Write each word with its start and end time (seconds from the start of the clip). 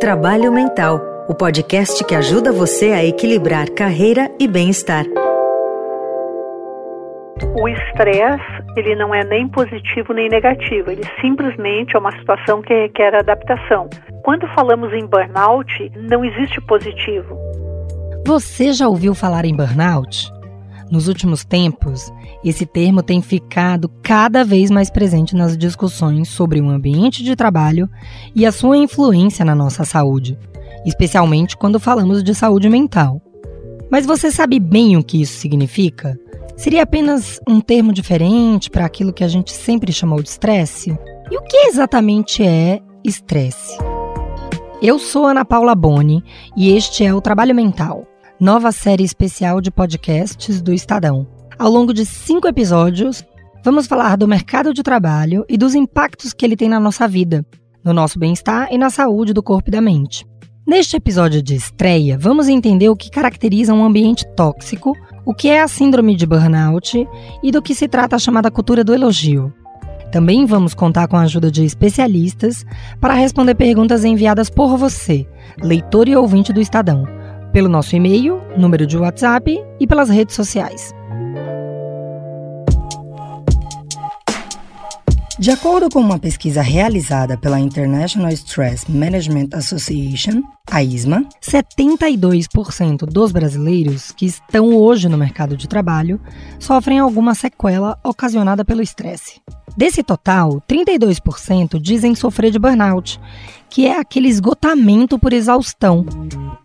Trabalho 0.00 0.50
Mental, 0.50 0.98
o 1.28 1.34
podcast 1.34 2.02
que 2.06 2.14
ajuda 2.14 2.50
você 2.50 2.86
a 2.86 3.04
equilibrar 3.04 3.68
carreira 3.68 4.34
e 4.40 4.48
bem-estar. 4.48 5.04
O 7.54 7.68
estresse, 7.68 8.64
ele 8.78 8.96
não 8.96 9.14
é 9.14 9.22
nem 9.24 9.46
positivo 9.46 10.14
nem 10.14 10.30
negativo, 10.30 10.90
ele 10.90 11.02
simplesmente 11.20 11.94
é 11.94 11.98
uma 11.98 12.18
situação 12.18 12.62
que 12.62 12.72
requer 12.72 13.14
adaptação. 13.14 13.90
Quando 14.24 14.48
falamos 14.54 14.90
em 14.94 15.04
burnout, 15.04 15.92
não 15.94 16.24
existe 16.24 16.62
positivo. 16.62 17.36
Você 18.26 18.72
já 18.72 18.88
ouviu 18.88 19.14
falar 19.14 19.44
em 19.44 19.54
burnout? 19.54 20.32
Nos 20.90 21.06
últimos 21.06 21.44
tempos, 21.44 22.12
esse 22.44 22.66
termo 22.66 23.00
tem 23.00 23.22
ficado 23.22 23.88
cada 24.02 24.44
vez 24.44 24.72
mais 24.72 24.90
presente 24.90 25.36
nas 25.36 25.56
discussões 25.56 26.28
sobre 26.28 26.60
o 26.60 26.68
ambiente 26.68 27.22
de 27.22 27.36
trabalho 27.36 27.88
e 28.34 28.44
a 28.44 28.50
sua 28.50 28.76
influência 28.76 29.44
na 29.44 29.54
nossa 29.54 29.84
saúde, 29.84 30.36
especialmente 30.84 31.56
quando 31.56 31.78
falamos 31.78 32.24
de 32.24 32.34
saúde 32.34 32.68
mental. 32.68 33.22
Mas 33.88 34.04
você 34.04 34.32
sabe 34.32 34.58
bem 34.58 34.96
o 34.96 35.04
que 35.04 35.22
isso 35.22 35.38
significa? 35.38 36.18
Seria 36.56 36.82
apenas 36.82 37.38
um 37.48 37.60
termo 37.60 37.92
diferente 37.92 38.68
para 38.68 38.84
aquilo 38.84 39.12
que 39.12 39.24
a 39.24 39.28
gente 39.28 39.52
sempre 39.52 39.92
chamou 39.92 40.20
de 40.20 40.28
estresse? 40.28 40.98
E 41.30 41.36
o 41.36 41.42
que 41.42 41.56
exatamente 41.68 42.42
é 42.42 42.80
estresse? 43.04 43.78
Eu 44.82 44.98
sou 44.98 45.24
Ana 45.24 45.44
Paula 45.44 45.74
Boni 45.74 46.24
e 46.56 46.72
este 46.72 47.04
é 47.04 47.14
o 47.14 47.20
Trabalho 47.20 47.54
Mental 47.54 48.04
nova 48.40 48.72
série 48.72 49.04
especial 49.04 49.60
de 49.60 49.70
podcasts 49.70 50.62
do 50.62 50.72
Estadão. 50.72 51.26
Ao 51.58 51.70
longo 51.70 51.92
de 51.92 52.06
cinco 52.06 52.48
episódios, 52.48 53.22
vamos 53.62 53.86
falar 53.86 54.16
do 54.16 54.26
mercado 54.26 54.72
de 54.72 54.82
trabalho 54.82 55.44
e 55.46 55.58
dos 55.58 55.74
impactos 55.74 56.32
que 56.32 56.46
ele 56.46 56.56
tem 56.56 56.66
na 56.66 56.80
nossa 56.80 57.06
vida, 57.06 57.44
no 57.84 57.92
nosso 57.92 58.18
bem-estar 58.18 58.68
e 58.72 58.78
na 58.78 58.88
saúde 58.88 59.34
do 59.34 59.42
corpo 59.42 59.68
e 59.68 59.70
da 59.70 59.82
mente. 59.82 60.26
Neste 60.66 60.96
episódio 60.96 61.42
de 61.42 61.54
estreia, 61.54 62.16
vamos 62.16 62.48
entender 62.48 62.88
o 62.88 62.96
que 62.96 63.10
caracteriza 63.10 63.74
um 63.74 63.84
ambiente 63.84 64.24
tóxico, 64.34 64.94
o 65.26 65.34
que 65.34 65.48
é 65.48 65.60
a 65.60 65.68
síndrome 65.68 66.16
de 66.16 66.24
burnout 66.24 67.06
e 67.42 67.50
do 67.50 67.60
que 67.60 67.74
se 67.74 67.86
trata 67.88 68.16
a 68.16 68.18
chamada 68.18 68.50
cultura 68.50 68.82
do 68.82 68.94
elogio. 68.94 69.52
Também 70.10 70.46
vamos 70.46 70.72
contar 70.72 71.08
com 71.08 71.16
a 71.16 71.22
ajuda 71.22 71.50
de 71.50 71.62
especialistas 71.62 72.64
para 73.02 73.12
responder 73.12 73.54
perguntas 73.54 74.02
enviadas 74.02 74.48
por 74.48 74.78
você, 74.78 75.26
leitor 75.62 76.08
e 76.08 76.16
ouvinte 76.16 76.54
do 76.54 76.60
Estadão 76.60 77.19
pelo 77.52 77.68
nosso 77.68 77.96
e-mail, 77.96 78.40
número 78.56 78.86
de 78.86 78.96
WhatsApp 78.96 79.62
e 79.78 79.86
pelas 79.86 80.08
redes 80.08 80.34
sociais. 80.34 80.94
De 85.40 85.50
acordo 85.50 85.88
com 85.88 86.00
uma 86.00 86.18
pesquisa 86.18 86.60
realizada 86.60 87.34
pela 87.34 87.58
International 87.58 88.30
Stress 88.30 88.84
Management 88.90 89.48
Association, 89.54 90.42
a 90.70 90.82
ISMA, 90.82 91.24
72% 91.40 93.06
dos 93.06 93.32
brasileiros 93.32 94.12
que 94.12 94.26
estão 94.26 94.74
hoje 94.76 95.08
no 95.08 95.16
mercado 95.16 95.56
de 95.56 95.66
trabalho 95.66 96.20
sofrem 96.58 96.98
alguma 96.98 97.34
sequela 97.34 97.98
ocasionada 98.04 98.66
pelo 98.66 98.82
estresse. 98.82 99.40
Desse 99.74 100.02
total, 100.02 100.62
32% 100.68 101.80
dizem 101.80 102.14
sofrer 102.14 102.50
de 102.50 102.58
burnout, 102.58 103.18
que 103.70 103.86
é 103.86 103.98
aquele 103.98 104.28
esgotamento 104.28 105.18
por 105.18 105.32
exaustão. 105.32 106.04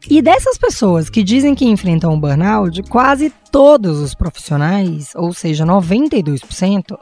E 0.09 0.21
dessas 0.21 0.57
pessoas 0.57 1.09
que 1.09 1.23
dizem 1.23 1.55
que 1.55 1.65
enfrentam 1.65 2.13
o 2.13 2.19
burnout, 2.19 2.83
quase 2.83 3.33
todos 3.51 3.99
os 3.99 4.13
profissionais, 4.13 5.11
ou 5.15 5.33
seja, 5.33 5.65
92%, 5.65 6.97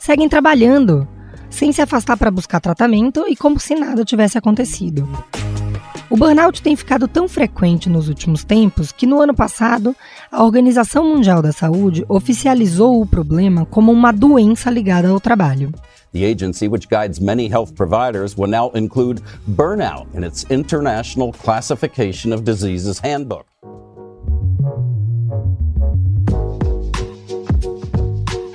seguem 0.00 0.28
trabalhando, 0.28 1.06
sem 1.50 1.70
se 1.70 1.82
afastar 1.82 2.16
para 2.16 2.30
buscar 2.30 2.60
tratamento 2.60 3.26
e 3.28 3.36
como 3.36 3.60
se 3.60 3.74
nada 3.74 4.04
tivesse 4.04 4.38
acontecido. 4.38 5.06
O 6.08 6.16
burnout 6.16 6.62
tem 6.62 6.76
ficado 6.76 7.06
tão 7.06 7.28
frequente 7.28 7.90
nos 7.90 8.08
últimos 8.08 8.42
tempos 8.42 8.92
que 8.92 9.06
no 9.06 9.20
ano 9.20 9.34
passado, 9.34 9.94
a 10.30 10.42
Organização 10.42 11.04
Mundial 11.04 11.42
da 11.42 11.52
Saúde 11.52 12.06
oficializou 12.08 13.02
o 13.02 13.06
problema 13.06 13.66
como 13.66 13.92
uma 13.92 14.12
doença 14.12 14.70
ligada 14.70 15.08
ao 15.08 15.20
trabalho. 15.20 15.72
The 16.16 16.24
agency, 16.24 16.66
which 16.66 16.88
guides 16.88 17.20
many 17.20 17.46
health 17.46 17.74
providers, 17.74 18.38
will 18.38 18.46
now 18.46 18.70
include 18.70 19.20
burnout 19.50 20.06
in 20.14 20.24
its 20.24 20.44
International 20.48 21.30
Classification 21.30 22.32
of 22.32 22.42
Diseases 22.42 22.98
Handbook. 22.98 23.44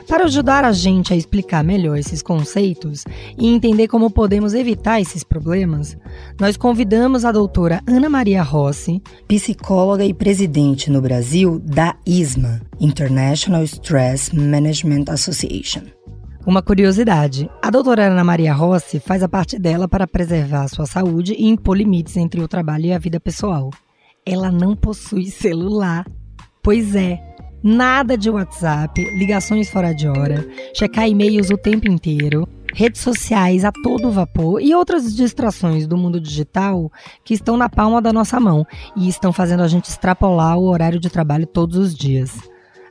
Para 0.07 0.25
ajudar 0.25 0.65
a 0.65 0.73
gente 0.73 1.13
a 1.13 1.15
explicar 1.15 1.63
melhor 1.63 1.99
esses 1.99 2.23
conceitos 2.23 3.05
e 3.37 3.53
entender 3.53 3.87
como 3.87 4.09
podemos 4.09 4.55
evitar 4.55 4.99
esses 4.99 5.23
problemas, 5.23 5.95
nós 6.39 6.57
convidamos 6.57 7.23
a 7.23 7.31
doutora 7.31 7.83
Ana 7.85 8.09
Maria 8.09 8.41
Rossi, 8.41 9.03
psicóloga 9.29 10.03
e 10.03 10.15
presidente 10.15 10.89
no 10.89 10.99
Brasil 10.99 11.59
da 11.59 11.95
ISMA, 12.07 12.59
International 12.79 13.63
Stress 13.63 14.31
Management 14.33 15.11
Association. 15.11 16.00
Uma 16.45 16.61
curiosidade: 16.63 17.49
a 17.61 17.69
doutora 17.69 18.07
Ana 18.07 18.23
Maria 18.23 18.53
Rossi 18.53 18.99
faz 18.99 19.21
a 19.21 19.29
parte 19.29 19.59
dela 19.59 19.87
para 19.87 20.07
preservar 20.07 20.63
a 20.63 20.67
sua 20.67 20.87
saúde 20.87 21.33
e 21.33 21.47
impor 21.47 21.77
limites 21.77 22.17
entre 22.17 22.41
o 22.41 22.47
trabalho 22.47 22.87
e 22.87 22.93
a 22.93 22.97
vida 22.97 23.19
pessoal. 23.19 23.69
Ela 24.25 24.51
não 24.51 24.75
possui 24.75 25.29
celular. 25.29 26.05
Pois 26.63 26.95
é, 26.95 27.19
nada 27.63 28.17
de 28.17 28.29
WhatsApp, 28.29 29.03
ligações 29.17 29.69
fora 29.69 29.93
de 29.93 30.07
hora, 30.07 30.47
checar 30.75 31.07
e-mails 31.07 31.49
o 31.49 31.57
tempo 31.57 31.87
inteiro, 31.87 32.47
redes 32.73 33.01
sociais 33.01 33.63
a 33.63 33.71
todo 33.71 34.11
vapor 34.11 34.61
e 34.61 34.73
outras 34.73 35.15
distrações 35.15 35.85
do 35.87 35.97
mundo 35.97 36.19
digital 36.19 36.91
que 37.23 37.33
estão 37.33 37.57
na 37.57 37.69
palma 37.69 38.01
da 38.01 38.13
nossa 38.13 38.39
mão 38.39 38.65
e 38.95 39.07
estão 39.07 39.31
fazendo 39.31 39.61
a 39.61 39.67
gente 39.67 39.89
extrapolar 39.89 40.57
o 40.57 40.67
horário 40.67 40.99
de 40.99 41.09
trabalho 41.09 41.45
todos 41.45 41.77
os 41.77 41.95
dias, 41.95 42.37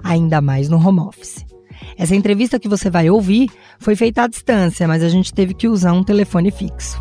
ainda 0.02 0.40
mais 0.40 0.68
no 0.68 0.76
home 0.76 1.00
office. 1.00 1.49
Essa 1.96 2.14
entrevista 2.14 2.58
que 2.58 2.68
você 2.68 2.88
vai 2.88 3.10
ouvir 3.10 3.50
foi 3.78 3.94
feita 3.94 4.22
à 4.22 4.26
distância, 4.26 4.88
mas 4.88 5.02
a 5.02 5.08
gente 5.08 5.32
teve 5.32 5.54
que 5.54 5.68
usar 5.68 5.92
um 5.92 6.02
telefone 6.02 6.50
fixo. 6.50 6.98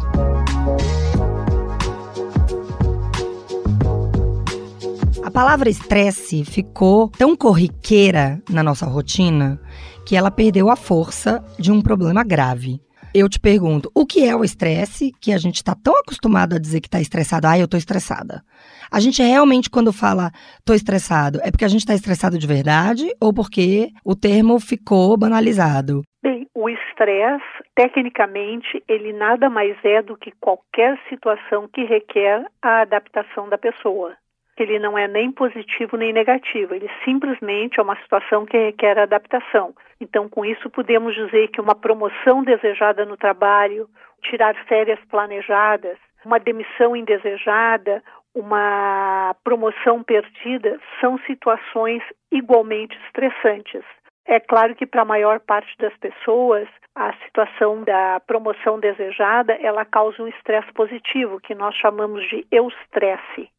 A 5.23 5.31
palavra 5.31 5.69
estresse 5.69 6.43
ficou 6.43 7.07
tão 7.09 7.35
corriqueira 7.35 8.41
na 8.49 8.63
nossa 8.63 8.85
rotina 8.85 9.61
que 10.05 10.15
ela 10.15 10.31
perdeu 10.31 10.69
a 10.69 10.75
força 10.75 11.43
de 11.57 11.71
um 11.71 11.81
problema 11.81 12.23
grave. 12.23 12.81
Eu 13.13 13.27
te 13.27 13.39
pergunto, 13.39 13.89
o 13.95 14.05
que 14.05 14.23
é 14.23 14.35
o 14.35 14.43
estresse 14.43 15.11
que 15.19 15.33
a 15.33 15.37
gente 15.37 15.55
está 15.55 15.73
tão 15.73 15.97
acostumado 15.97 16.55
a 16.55 16.59
dizer 16.59 16.79
que 16.79 16.87
está 16.87 17.01
estressado? 17.01 17.47
Ah, 17.47 17.57
eu 17.57 17.65
estou 17.65 17.77
estressada. 17.77 18.43
A 18.91 18.99
gente 18.99 19.19
realmente, 19.23 19.67
quando 19.67 19.91
fala 19.91 20.29
tô 20.63 20.75
estressado, 20.75 21.39
é 21.41 21.49
porque 21.49 21.65
a 21.65 21.67
gente 21.67 21.79
está 21.79 21.95
estressado 21.95 22.37
de 22.37 22.45
verdade 22.45 23.07
ou 23.19 23.33
porque 23.33 23.89
o 24.05 24.15
termo 24.15 24.59
ficou 24.59 25.17
banalizado? 25.17 26.03
Bem, 26.21 26.45
o 26.53 26.69
estresse, 26.69 27.43
tecnicamente, 27.75 28.83
ele 28.87 29.11
nada 29.11 29.49
mais 29.49 29.75
é 29.83 30.03
do 30.03 30.15
que 30.15 30.31
qualquer 30.39 30.99
situação 31.09 31.67
que 31.67 31.83
requer 31.85 32.45
a 32.61 32.81
adaptação 32.81 33.49
da 33.49 33.57
pessoa. 33.57 34.15
Ele 34.61 34.79
não 34.79 34.97
é 34.97 35.07
nem 35.07 35.31
positivo 35.31 35.97
nem 35.97 36.11
negativo, 36.11 36.73
ele 36.73 36.89
simplesmente 37.05 37.79
é 37.79 37.83
uma 37.83 37.95
situação 37.97 38.45
que 38.45 38.57
requer 38.57 38.99
adaptação. 38.99 39.73
Então, 40.01 40.27
com 40.27 40.43
isso, 40.45 40.69
podemos 40.69 41.15
dizer 41.15 41.47
que 41.49 41.61
uma 41.61 41.75
promoção 41.75 42.43
desejada 42.43 43.05
no 43.05 43.17
trabalho, 43.17 43.89
tirar 44.21 44.55
férias 44.65 44.99
planejadas, 45.09 45.97
uma 46.25 46.39
demissão 46.39 46.95
indesejada 46.95 48.03
uma 48.33 49.35
promoção 49.43 50.03
perdida 50.03 50.79
são 50.99 51.17
situações 51.19 52.03
igualmente 52.31 52.97
estressantes. 53.07 53.83
É 54.25 54.39
claro 54.39 54.75
que 54.75 54.85
para 54.85 55.01
a 55.01 55.05
maior 55.05 55.39
parte 55.39 55.75
das 55.79 55.95
pessoas, 55.97 56.67
a 56.95 57.13
situação 57.25 57.83
da 57.83 58.19
promoção 58.19 58.79
desejada, 58.79 59.53
ela 59.53 59.83
causa 59.83 60.21
um 60.21 60.27
estresse 60.27 60.71
positivo, 60.73 61.39
que 61.39 61.55
nós 61.55 61.75
chamamos 61.75 62.27
de 62.29 62.45
eustresse. 62.51 63.49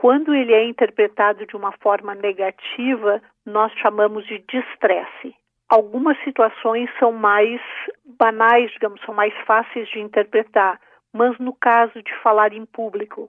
Quando 0.00 0.32
ele 0.32 0.54
é 0.54 0.64
interpretado 0.64 1.44
de 1.44 1.56
uma 1.56 1.72
forma 1.72 2.14
negativa, 2.14 3.20
nós 3.44 3.72
chamamos 3.82 4.24
de 4.28 4.38
distresse. 4.48 5.34
Algumas 5.68 6.16
situações 6.22 6.88
são 7.00 7.10
mais 7.10 7.60
banais, 8.16 8.70
digamos, 8.70 9.00
são 9.00 9.12
mais 9.12 9.34
fáceis 9.44 9.88
de 9.88 9.98
interpretar, 9.98 10.80
mas 11.12 11.36
no 11.40 11.52
caso 11.52 12.00
de 12.00 12.14
falar 12.22 12.52
em 12.52 12.64
público, 12.64 13.28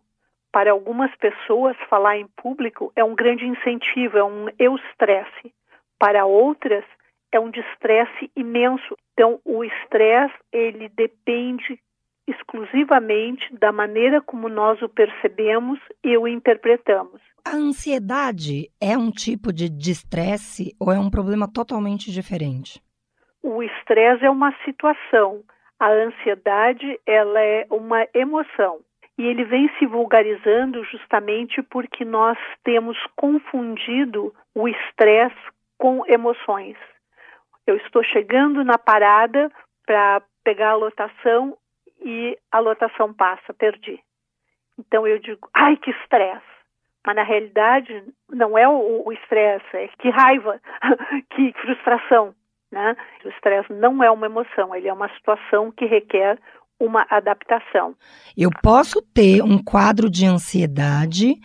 para 0.52 0.70
algumas 0.70 1.10
pessoas, 1.16 1.76
falar 1.90 2.18
em 2.18 2.28
público 2.38 2.94
é 2.96 3.04
um 3.04 3.16
grande 3.16 3.48
incentivo, 3.48 4.20
é 4.20 4.24
um 4.24 4.46
eustresse. 4.60 5.52
Para 5.98 6.28
outras, 6.28 6.86
é 7.32 7.40
um 7.40 7.50
distresse 7.50 8.30
imenso. 8.36 8.96
Então, 9.14 9.40
o 9.44 9.64
estresse, 9.64 10.36
ele 10.54 10.88
depende 10.90 11.80
exclusivamente 12.30 13.54
da 13.58 13.72
maneira 13.72 14.22
como 14.22 14.50
nós 14.50 14.82
o 14.82 14.90
percebemos 14.90 15.80
e 16.04 16.18
o 16.18 16.28
interpretamos. 16.28 17.22
A 17.46 17.56
ansiedade 17.56 18.70
é 18.82 18.98
um 18.98 19.10
tipo 19.12 19.52
de 19.52 19.70
distresse 19.70 20.76
ou 20.80 20.92
é 20.92 21.00
um 21.00 21.10
problema 21.10 21.52
totalmente 21.52 22.12
diferente? 22.12 22.82
O 23.42 23.64
estresse 23.64 24.26
é 24.26 24.30
uma 24.30 24.54
situação. 24.66 25.42
A 25.80 25.90
ansiedade, 25.90 27.00
ela 27.06 27.40
é 27.40 27.66
uma 27.70 28.06
emoção. 28.14 28.80
E 29.18 29.24
ele 29.24 29.44
vem 29.46 29.70
se 29.78 29.86
vulgarizando 29.86 30.84
justamente 30.86 31.62
porque 31.64 32.06
nós 32.06 32.38
temos 32.64 32.98
confundido 33.16 34.34
o 34.54 34.68
estresse 34.68 35.36
com 35.78 36.06
emoções. 36.08 36.78
Eu 37.66 37.78
estou 37.78 38.04
chegando 38.04 38.64
na 38.64 38.78
parada 38.78 39.52
para 39.86 40.22
pegar 40.44 40.72
a 40.72 40.76
lotação 40.76 41.58
e 42.02 42.38
a 42.52 42.60
lotação 42.60 43.14
passa, 43.14 43.54
perdi. 43.54 44.00
Então 44.78 45.06
eu 45.06 45.20
digo, 45.20 45.50
ai 45.54 45.78
que 45.78 45.92
estresse. 45.92 46.46
Mas 47.06 47.16
na 47.16 47.24
realidade 47.24 48.04
não 48.30 48.58
é 48.58 48.68
o 48.68 49.12
estresse, 49.12 49.66
é 49.74 49.88
que 50.00 50.10
raiva, 50.10 50.60
que 51.32 51.54
frustração. 51.62 52.36
Né? 52.72 52.96
O 53.26 53.30
estresse 53.30 53.74
não 53.74 54.04
é 54.04 54.12
uma 54.12 54.28
emoção, 54.28 54.76
ele 54.76 54.88
é 54.88 54.94
uma 54.94 55.10
situação 55.16 55.72
que 55.72 55.86
requer 55.86 56.38
uma 56.80 57.06
adaptação. 57.10 57.96
Eu 58.38 58.50
posso 58.62 59.02
ter 59.02 59.42
um 59.42 59.62
quadro 59.62 60.10
de 60.10 60.26
ansiedade 60.26 61.36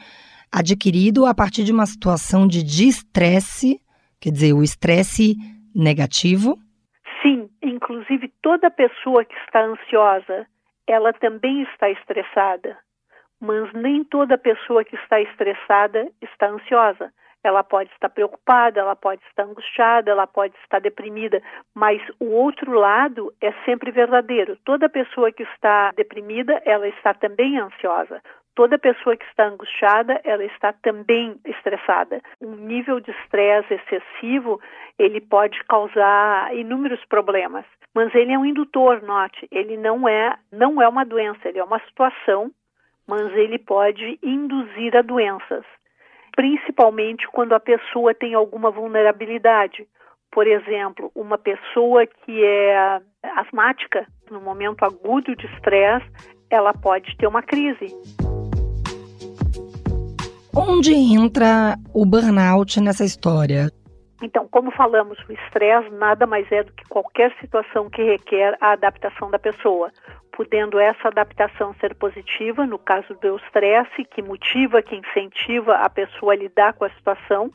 adquirido 0.52 1.26
a 1.26 1.34
partir 1.34 1.64
de 1.64 1.72
uma 1.72 1.86
situação 1.86 2.46
de 2.46 2.88
estresse, 2.88 3.80
quer 4.20 4.30
dizer, 4.30 4.52
o 4.52 4.62
estresse 4.62 5.34
negativo? 5.74 6.56
Toda 8.44 8.70
pessoa 8.70 9.24
que 9.24 9.34
está 9.46 9.62
ansiosa, 9.62 10.46
ela 10.86 11.14
também 11.14 11.62
está 11.62 11.88
estressada. 11.88 12.76
Mas 13.40 13.72
nem 13.72 14.04
toda 14.04 14.36
pessoa 14.36 14.84
que 14.84 14.94
está 14.96 15.18
estressada 15.18 16.06
está 16.20 16.48
ansiosa. 16.48 17.10
Ela 17.42 17.64
pode 17.64 17.90
estar 17.92 18.10
preocupada, 18.10 18.80
ela 18.80 18.94
pode 18.94 19.22
estar 19.28 19.44
angustiada, 19.44 20.10
ela 20.10 20.26
pode 20.26 20.54
estar 20.62 20.78
deprimida, 20.78 21.42
mas 21.74 22.02
o 22.20 22.32
outro 22.32 22.72
lado 22.72 23.32
é 23.40 23.50
sempre 23.64 23.90
verdadeiro. 23.90 24.58
Toda 24.62 24.90
pessoa 24.90 25.32
que 25.32 25.42
está 25.44 25.92
deprimida, 25.92 26.60
ela 26.66 26.86
está 26.86 27.14
também 27.14 27.58
ansiosa. 27.58 28.20
Toda 28.54 28.78
pessoa 28.78 29.16
que 29.16 29.24
está 29.26 29.46
angustiada, 29.46 30.20
ela 30.22 30.44
está 30.44 30.72
também 30.72 31.36
estressada. 31.44 32.20
Um 32.40 32.54
nível 32.54 33.00
de 33.00 33.10
estresse 33.10 33.74
excessivo, 33.74 34.60
ele 34.98 35.20
pode 35.20 35.62
causar 35.64 36.54
inúmeros 36.54 37.04
problemas, 37.06 37.64
mas 37.92 38.14
ele 38.14 38.32
é 38.32 38.38
um 38.38 38.44
indutor, 38.44 39.02
note, 39.02 39.48
ele 39.50 39.76
não 39.76 40.08
é, 40.08 40.36
não 40.52 40.80
é 40.80 40.88
uma 40.88 41.04
doença, 41.04 41.48
ele 41.48 41.58
é 41.58 41.64
uma 41.64 41.80
situação, 41.80 42.50
mas 43.06 43.32
ele 43.34 43.58
pode 43.58 44.18
induzir 44.22 44.96
a 44.96 45.02
doenças 45.02 45.64
principalmente 46.34 47.26
quando 47.28 47.52
a 47.52 47.60
pessoa 47.60 48.14
tem 48.14 48.34
alguma 48.34 48.70
vulnerabilidade. 48.70 49.86
Por 50.30 50.46
exemplo, 50.46 51.10
uma 51.14 51.38
pessoa 51.38 52.06
que 52.06 52.44
é 52.44 53.00
asmática, 53.36 54.06
no 54.30 54.40
momento 54.40 54.84
agudo 54.84 55.34
de 55.36 55.46
estresse, 55.54 56.06
ela 56.50 56.72
pode 56.72 57.16
ter 57.16 57.26
uma 57.26 57.42
crise. 57.42 57.86
Onde 60.56 60.94
entra 60.94 61.76
o 61.92 62.06
burnout 62.06 62.80
nessa 62.80 63.04
história? 63.04 63.70
Então, 64.22 64.48
como 64.48 64.70
falamos, 64.70 65.18
o 65.28 65.32
estresse 65.32 65.90
nada 65.90 66.26
mais 66.26 66.50
é 66.50 66.62
do 66.62 66.72
que 66.72 66.84
qualquer 66.88 67.34
situação 67.40 67.90
que 67.90 68.02
requer 68.02 68.56
a 68.60 68.72
adaptação 68.72 69.30
da 69.30 69.38
pessoa 69.38 69.90
podendo 70.36 70.78
essa 70.78 71.08
adaptação 71.08 71.74
ser 71.74 71.94
positiva, 71.94 72.66
no 72.66 72.78
caso 72.78 73.14
do 73.14 73.36
estresse, 73.36 74.04
que 74.04 74.22
motiva, 74.22 74.82
que 74.82 74.96
incentiva 74.96 75.76
a 75.76 75.88
pessoa 75.88 76.32
a 76.32 76.36
lidar 76.36 76.74
com 76.74 76.84
a 76.84 76.90
situação, 76.90 77.52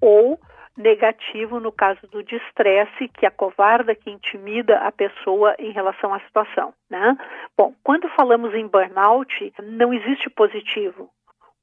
ou 0.00 0.38
negativo 0.76 1.60
no 1.60 1.70
caso 1.70 2.00
do 2.10 2.22
distresse, 2.22 3.08
que 3.08 3.26
acovarda, 3.26 3.94
que 3.94 4.10
intimida 4.10 4.78
a 4.78 4.90
pessoa 4.90 5.54
em 5.58 5.70
relação 5.70 6.12
à 6.12 6.20
situação. 6.20 6.72
Né? 6.90 7.16
Bom, 7.56 7.74
quando 7.82 8.08
falamos 8.08 8.54
em 8.54 8.66
burnout, 8.66 9.52
não 9.62 9.92
existe 9.92 10.28
positivo. 10.30 11.10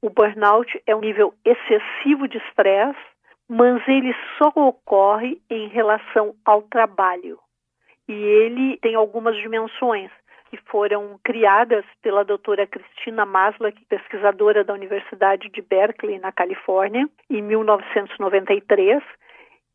O 0.02 0.10
burnout 0.10 0.82
é 0.84 0.96
um 0.96 1.00
nível 1.00 1.32
excessivo 1.44 2.26
de 2.26 2.36
estresse, 2.38 2.98
mas 3.48 3.86
ele 3.86 4.12
só 4.36 4.52
ocorre 4.56 5.40
em 5.48 5.68
relação 5.68 6.34
ao 6.44 6.62
trabalho. 6.62 7.38
E 8.08 8.12
ele 8.12 8.78
tem 8.78 8.96
algumas 8.96 9.36
dimensões 9.36 10.10
que 10.50 10.56
foram 10.66 11.20
criadas 11.22 11.84
pela 12.02 12.24
doutora 12.24 12.66
Cristina 12.66 13.24
Maslach, 13.24 13.78
pesquisadora 13.88 14.64
da 14.64 14.74
Universidade 14.74 15.48
de 15.48 15.62
Berkeley, 15.62 16.18
na 16.18 16.32
Califórnia, 16.32 17.08
em 17.30 17.40
1993, 17.40 19.02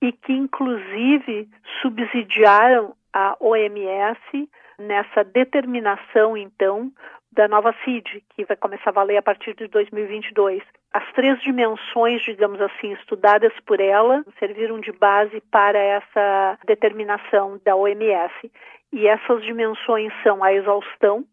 e 0.02 0.12
que 0.12 0.34
inclusive 0.34 1.50
subsidiaram 1.82 2.94
a 3.14 3.36
OMS 3.40 4.50
nessa 4.78 5.24
determinação, 5.24 6.38
então, 6.38 6.92
da 7.32 7.48
nova 7.48 7.74
CID, 7.84 8.24
que 8.30 8.46
vai 8.46 8.58
começar 8.58 8.90
a 8.90 8.94
valer 8.94 9.18
a 9.18 9.22
partir 9.22 9.56
de 9.56 9.68
2022. 9.68 10.64
As 10.94 11.12
três 11.14 11.40
dimensões, 11.42 12.22
digamos 12.24 12.60
assim, 12.62 12.94
estudadas 12.94 13.54
por 13.66 13.80
ela, 13.80 14.24
serviram 14.40 14.80
de 14.80 14.92
base 14.92 15.42
para 15.52 15.78
essa 15.78 16.58
determinação 16.66 17.60
da 17.64 17.76
OMS. 17.76 18.52
E 18.92 19.08
essas 19.08 19.44
dimensões 19.44 20.12
são 20.24 20.44
a 20.44 20.54
exaustão, 20.54 21.26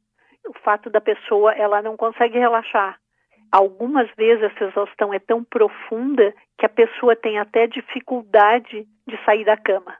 o 0.46 0.52
fato 0.60 0.90
da 0.90 1.00
pessoa 1.00 1.52
ela 1.52 1.80
não 1.80 1.96
consegue 1.96 2.38
relaxar. 2.38 2.98
Algumas 3.50 4.10
vezes 4.16 4.42
essa 4.42 4.64
exaustão 4.64 5.14
é 5.14 5.18
tão 5.18 5.44
profunda 5.44 6.34
que 6.58 6.66
a 6.66 6.68
pessoa 6.68 7.14
tem 7.14 7.38
até 7.38 7.66
dificuldade 7.66 8.86
de 9.06 9.24
sair 9.24 9.44
da 9.44 9.56
cama. 9.56 9.96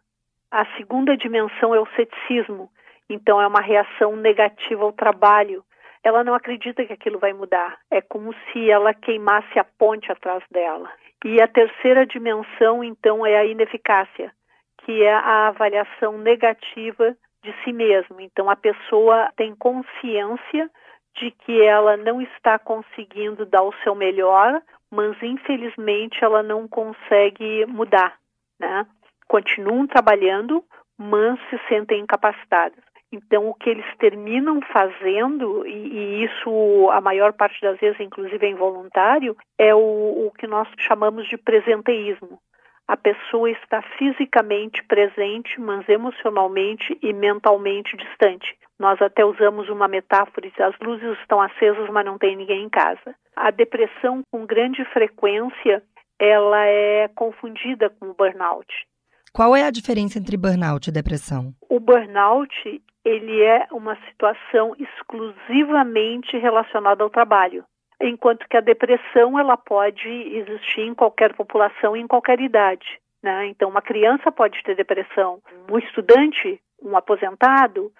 A 0.51 0.67
segunda 0.77 1.17
dimensão 1.17 1.75
é 1.75 1.81
o 1.81 1.87
ceticismo, 1.95 2.71
então 3.09 3.41
é 3.41 3.47
uma 3.47 3.61
reação 3.61 4.17
negativa 4.17 4.83
ao 4.83 4.93
trabalho. 4.93 5.65
Ela 6.05 6.23
não 6.23 6.35
acredita 6.35 6.85
que 6.85 6.93
aquilo 6.93 7.19
vai 7.19 7.33
mudar. 7.33 7.79
É 7.91 8.01
como 8.01 8.33
se 8.33 8.71
ela 8.71 8.93
queimasse 8.93 9.59
a 9.59 9.65
ponte 9.65 10.13
atrás 10.13 10.45
dela. 10.51 10.91
E 11.25 11.41
a 11.41 11.49
terceira 11.49 12.07
dimensão, 12.07 12.85
então, 12.85 13.25
é 13.25 13.39
a 13.39 13.47
ineficácia, 13.47 14.31
que 14.85 15.03
é 15.03 15.15
a 15.15 15.49
avaliação 15.49 16.19
negativa 16.19 17.17
de 17.43 17.55
si 17.65 17.73
mesmo. 17.73 18.21
Então 18.21 18.51
a 18.51 18.57
pessoa 18.57 19.31
tem 19.35 19.55
consciência 19.55 20.71
de 21.17 21.31
que 21.31 21.63
ela 21.63 21.97
não 21.97 22.21
está 22.21 22.59
conseguindo 22.59 23.47
dar 23.47 23.63
o 23.63 23.75
seu 23.83 23.95
melhor, 23.95 24.61
mas 24.91 25.17
infelizmente 25.23 26.23
ela 26.23 26.43
não 26.43 26.69
consegue 26.69 27.65
mudar, 27.67 28.19
né? 28.59 28.87
Continuam 29.27 29.87
trabalhando, 29.87 30.63
mas 30.99 31.39
se 31.49 31.59
sentem 31.69 32.01
incapacitadas. 32.01 32.84
Então, 33.15 33.49
o 33.49 33.55
que 33.55 33.71
eles 33.71 33.87
terminam 33.99 34.61
fazendo, 34.73 35.67
e, 35.67 35.71
e, 35.71 36.25
isso 36.25 36.91
a 36.91 37.01
maior 37.01 37.33
parte 37.33 37.61
das 37.61 37.79
vezes, 37.79 38.01
inclusive, 38.01 38.45
é 38.45 38.51
involuntário, 38.51 39.37
é 39.59 39.75
o, 39.75 40.27
o 40.27 40.33
que 40.39 40.47
nós 40.47 40.69
chamamos 40.79 41.29
de 41.29 41.37
presenteísmo 41.37 42.39
a 42.87 42.97
pessoa 42.97 43.51
está 43.51 43.81
fisicamente 43.97 44.83
presente, 44.85 45.59
mas 45.59 45.89
emocionalmente 45.89 46.97
e 47.03 47.13
mentalmente 47.13 47.97
distante. 47.97 48.57
Nós 48.79 49.01
até 49.01 49.25
usamos 49.25 49.69
uma 49.69 49.89
metáfora: 49.89 50.51
as 50.59 50.79
luzes 50.81 51.19
estão 51.21 51.41
acesas, 51.41 51.89
mas 51.91 52.05
não 52.05 52.19
tem 52.19 52.37
ninguém 52.37 52.65
em 52.65 52.69
casa. 52.69 53.15
A 53.35 53.51
depressão, 53.51 54.23
com 54.31 54.45
grande 54.45 54.85
frequência, 54.87 55.83
ela 56.19 56.67
é 56.67 57.09
confundida 57.09 57.89
com 57.89 58.11
o 58.11 58.15
burnout. 58.15 58.67
Qual 59.35 59.57
é 59.57 59.65
a 59.65 59.71
diferença 59.73 60.17
entre 60.17 60.37
burnout 60.37 60.89
e 60.89 60.93
depressão? 60.93 61.53
O 61.69 61.81
burnout 61.81 62.55
ele 63.05 63.43
é 63.43 63.67
uma 63.73 63.97
situação 64.07 64.77
exclusivamente 64.79 66.39
relacionada 66.39 67.03
ao 67.03 67.11
trabalho 67.11 67.65
enquanto 68.01 68.47
que 68.49 68.57
a 68.57 68.61
depressão 68.61 69.37
ela 69.37 69.57
pode 69.57 70.09
existir 70.09 70.83
em 70.83 70.95
qualquer 70.95 71.35
população 71.35 71.97
em 71.97 72.07
qualquer 72.07 72.41
idade. 72.41 72.87
Né? 73.23 73.47
Então, 73.47 73.69
uma 73.69 73.83
criança 73.83 74.31
pode 74.31 74.63
ter 74.63 74.77
depressão, 74.77 75.41
um 75.69 75.79
estudante, 75.79 76.61
um 76.81 76.97
aposentado, 76.97 77.91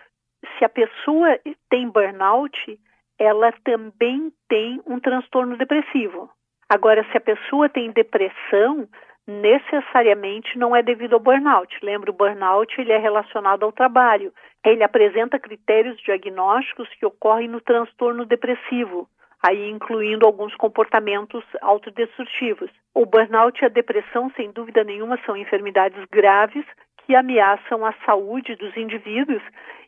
se 0.57 0.65
a 0.65 0.69
pessoa 0.69 1.37
tem 1.69 1.89
burnout, 1.89 2.79
ela 3.19 3.51
também 3.65 4.33
tem 4.49 4.81
um 4.87 5.01
transtorno 5.01 5.57
depressivo. 5.57 6.31
Agora, 6.69 7.05
se 7.11 7.17
a 7.17 7.21
pessoa 7.21 7.69
tem 7.69 7.91
depressão, 7.91 8.87
necessariamente 9.27 10.59
não 10.59 10.75
é 10.75 10.83
devido 10.83 11.15
ao 11.15 11.21
burnout. 11.21 11.77
Lembra, 11.83 12.11
o 12.11 12.15
burnout 12.15 12.79
ele 12.81 12.93
é 12.93 12.99
relacionado 12.99 13.63
ao 13.65 13.73
trabalho. 13.73 14.33
Ele 14.65 14.83
apresenta 14.83 15.39
critérios 15.39 15.97
diagnósticos 16.03 16.89
que 16.99 17.07
ocorrem 17.07 17.49
no 17.49 17.61
transtorno 17.61 18.25
depressivo 18.25 19.09
aí 19.45 19.69
incluindo 19.69 20.25
alguns 20.25 20.55
comportamentos 20.57 21.45
autodestrutivos. 21.61 22.71
O 22.95 23.05
burnout 23.05 23.61
e 23.61 23.67
a 23.67 23.69
depressão, 23.69 24.33
sem 24.35 24.51
dúvida 24.51 24.83
nenhuma, 24.83 25.21
são 25.27 25.37
enfermidades 25.37 26.03
graves 26.11 26.65
que 27.05 27.15
ameaçam 27.15 27.85
a 27.85 27.93
saúde 28.07 28.57
dos 28.57 28.75
indivíduos 28.75 29.43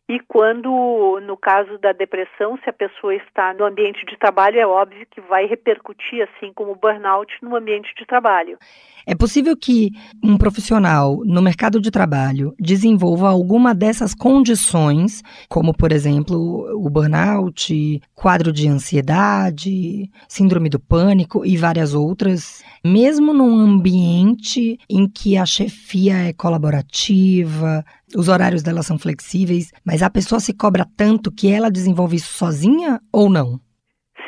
E 0.09 0.21
quando, 0.21 1.21
no 1.27 1.37
caso 1.37 1.79
da 1.79 1.91
depressão, 1.91 2.57
se 2.63 2.71
a 2.71 2.73
pessoa 2.73 3.13
está 3.17 3.53
no 3.53 3.65
ambiente 3.65 4.07
de 4.07 4.17
trabalho, 4.17 4.61
é 4.61 4.65
óbvio 4.65 5.05
que 5.11 5.21
vai 5.21 5.47
repercutir, 5.47 6.23
assim 6.23 6.53
como 6.53 6.73
o 6.73 6.77
burnout, 6.77 7.33
no 7.43 7.57
ambiente 7.57 7.93
de 7.99 8.07
trabalho. 8.07 8.57
É 9.05 9.17
possível 9.17 9.57
que 9.57 9.91
um 10.23 10.39
profissional 10.39 11.19
no 11.25 11.43
mercado 11.43 11.81
de 11.81 11.91
trabalho 11.91 12.55
desenvolva 12.57 13.29
alguma 13.29 13.75
dessas 13.75 14.15
condições, 14.15 15.25
como, 15.49 15.77
por 15.77 15.91
exemplo, 15.91 16.37
o 16.75 16.89
burnout, 16.89 18.01
quadro 18.15 18.53
de 18.53 18.69
ansiedade, 18.69 20.09
síndrome 20.29 20.69
do 20.69 20.79
pânico 20.79 21.45
e 21.45 21.57
várias 21.57 21.95
outras, 21.95 22.63
mesmo 22.85 23.33
num 23.33 23.59
ambiente 23.59 24.79
em 24.89 25.09
que 25.09 25.37
a 25.37 25.45
chefia 25.45 26.29
é 26.29 26.33
colaborativa, 26.33 27.85
os 28.15 28.29
horários 28.29 28.63
dela 28.63 28.83
são 28.83 28.99
flexíveis, 28.99 29.73
mas 29.85 30.03
a 30.03 30.11
pessoa 30.11 30.41
se 30.41 30.57
cobra 30.57 30.85
tanto 30.97 31.33
que 31.33 31.53
ela 31.53 31.71
desenvolve 31.71 32.17
isso 32.17 32.33
sozinha 32.35 33.01
ou 33.13 33.29
não? 33.29 33.59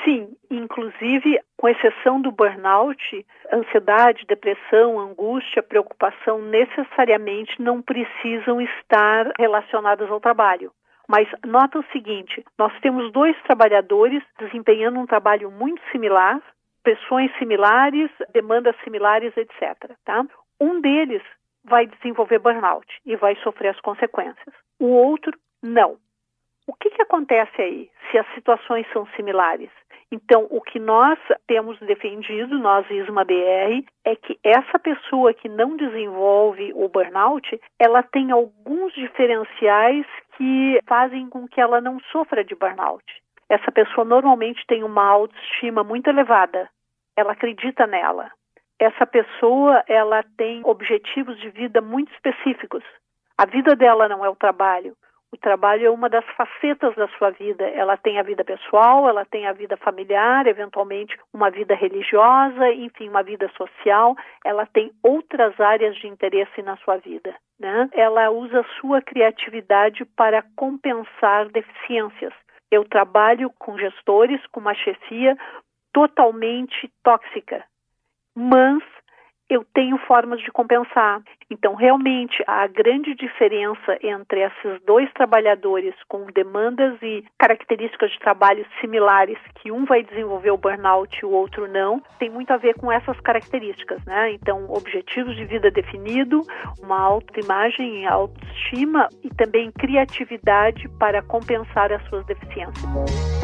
Sim, 0.05 0.29
inclusive, 0.51 1.39
com 1.57 1.69
exceção 1.69 2.21
do 2.21 2.33
burnout, 2.33 3.27
ansiedade, 3.53 4.25
depressão, 4.27 4.99
angústia, 4.99 5.63
preocupação 5.63 6.41
necessariamente 6.43 7.61
não 7.61 7.83
precisam 7.83 8.61
estar 8.61 9.33
relacionadas 9.39 10.11
ao 10.11 10.21
trabalho. 10.21 10.73
Mas 11.09 11.27
nota 11.47 11.79
o 11.79 11.85
seguinte: 11.93 12.45
nós 12.59 12.73
temos 12.81 13.11
dois 13.13 13.37
trabalhadores 13.43 14.23
desempenhando 14.39 15.01
um 15.01 15.07
trabalho 15.07 15.51
muito 15.51 15.81
similar, 15.91 16.41
pressões 16.83 17.31
similares, 17.39 18.11
demandas 18.33 18.77
similares, 18.85 19.35
etc. 19.37 19.93
Tá? 20.05 20.25
Um 20.61 20.81
deles 20.81 21.23
vai 21.65 21.87
desenvolver 21.87 22.39
burnout 22.39 22.87
e 23.05 23.17
vai 23.17 23.37
sofrer 23.37 23.69
as 23.69 23.81
consequências. 23.81 24.55
O 24.79 24.87
outro, 24.87 25.37
não. 25.63 25.97
O 26.67 26.75
que, 26.75 26.91
que 26.91 27.03
acontece 27.03 27.63
aí 27.63 27.91
se 28.11 28.19
as 28.19 28.27
situações 28.35 28.87
são 28.93 29.07
similares? 29.17 29.71
Então, 30.11 30.47
o 30.51 30.61
que 30.61 30.79
nós 30.79 31.19
temos 31.47 31.79
defendido, 31.81 32.59
nós 32.59 32.89
ISMA 32.91 33.25
BR, 33.25 33.85
é 34.05 34.17
que 34.17 34.39
essa 34.43 34.79
pessoa 34.79 35.35
que 35.35 35.49
não 35.49 35.77
desenvolve 35.77 36.73
o 36.75 36.89
burnout, 36.89 37.61
ela 37.79 38.03
tem 38.03 38.31
alguns 38.31 38.93
diferenciais 38.95 40.07
que 40.37 40.81
fazem 40.87 41.29
com 41.29 41.47
que 41.47 41.61
ela 41.61 41.81
não 41.81 42.01
sofra 42.13 42.43
de 42.43 42.55
burnout. 42.55 43.05
Essa 43.49 43.71
pessoa 43.71 44.05
normalmente 44.05 44.65
tem 44.67 44.83
uma 44.83 45.05
autoestima 45.05 45.83
muito 45.83 46.09
elevada. 46.09 46.71
Ela 47.17 47.33
acredita 47.33 47.87
nela. 47.87 48.31
Essa 48.79 49.07
pessoa, 49.07 49.83
ela 49.89 50.23
tem 50.37 50.63
objetivos 50.65 51.39
de 51.41 51.51
vida 51.51 51.81
muito 51.81 52.13
específicos. 52.13 52.85
A 53.37 53.45
vida 53.45 53.75
dela 53.75 54.09
não 54.09 54.25
é 54.25 54.29
o 54.29 54.37
trabalho. 54.37 54.97
O 55.31 55.37
trabalho 55.37 55.87
é 55.87 55.91
uma 55.91 56.09
das 56.09 56.25
facetas 56.37 56.95
da 56.95 57.07
sua 57.09 57.31
vida. 57.31 57.65
Ela 57.65 57.97
tem 57.97 58.19
a 58.19 58.23
vida 58.23 58.43
pessoal, 58.45 59.09
ela 59.09 59.27
tem 59.27 59.47
a 59.47 59.53
vida 59.53 59.77
familiar, 59.77 60.47
eventualmente 60.47 61.19
uma 61.35 61.51
vida 61.51 61.75
religiosa, 61.75 62.73
enfim, 62.73 63.09
uma 63.09 63.23
vida 63.23 63.51
social. 63.57 64.17
Ela 64.45 64.65
tem 64.67 64.91
outras 65.03 65.59
áreas 65.61 65.97
de 65.97 66.07
interesse 66.07 66.63
na 66.63 66.77
sua 66.79 66.97
vida. 66.97 67.35
Né? 67.61 67.91
Ela 67.93 68.31
usa 68.31 68.65
sua 68.81 69.03
criatividade 69.03 70.05
para 70.17 70.43
compensar 70.57 71.49
deficiências. 71.49 72.33
Eu 72.71 72.85
trabalho 72.85 73.51
com 73.59 73.79
gestores, 73.79 74.41
com 74.47 74.61
uma 74.61 74.75
chefia 74.75 75.37
totalmente 75.93 76.91
tóxica, 77.03 77.65
mas 78.39 78.83
eu 79.51 79.65
tenho 79.75 79.97
formas 80.07 80.41
de 80.41 80.51
compensar. 80.53 81.23
Então, 81.51 81.75
realmente, 81.75 82.45
a 82.47 82.67
grande 82.67 83.15
diferença 83.15 83.99
entre 84.03 84.43
esses 84.43 84.83
dois 84.85 85.11
trabalhadores 85.15 85.95
com 86.07 86.27
demandas 86.27 87.01
e 87.03 87.25
características 87.39 88.11
de 88.13 88.19
trabalho 88.19 88.67
similares, 88.81 89.39
que 89.57 89.73
um 89.73 89.87
vai 89.87 90.03
desenvolver 90.05 90.51
o 90.51 90.59
burnout 90.59 91.19
e 91.21 91.25
o 91.25 91.31
outro 91.31 91.67
não, 91.67 92.03
tem 92.19 92.29
muito 92.29 92.53
a 92.53 92.59
ver 92.59 92.75
com 92.75 92.93
essas 92.93 93.19
características, 93.21 94.05
né? 94.05 94.33
Então, 94.33 94.71
objetivos 94.71 95.35
de 95.35 95.47
vida 95.47 95.71
definido, 95.71 96.43
uma 96.83 97.01
autoimagem 97.01 98.03
e 98.03 98.07
autoestima 98.07 99.09
e 99.25 99.31
também 99.31 99.73
criatividade 99.73 100.87
para 100.99 101.23
compensar 101.23 101.91
as 101.91 102.07
suas 102.09 102.25
deficiências. 102.27 103.38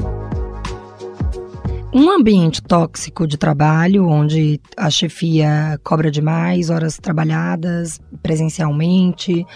Um 1.96 2.10
ambiente 2.10 2.60
tóxico 2.60 3.24
de 3.24 3.38
trabalho, 3.38 4.08
onde 4.08 4.60
a 4.76 4.90
chefia 4.90 5.78
cobra 5.84 6.10
demais 6.10 6.68
horas 6.68 6.98
trabalhadas 6.98 8.00
presencialmente, 8.20 9.46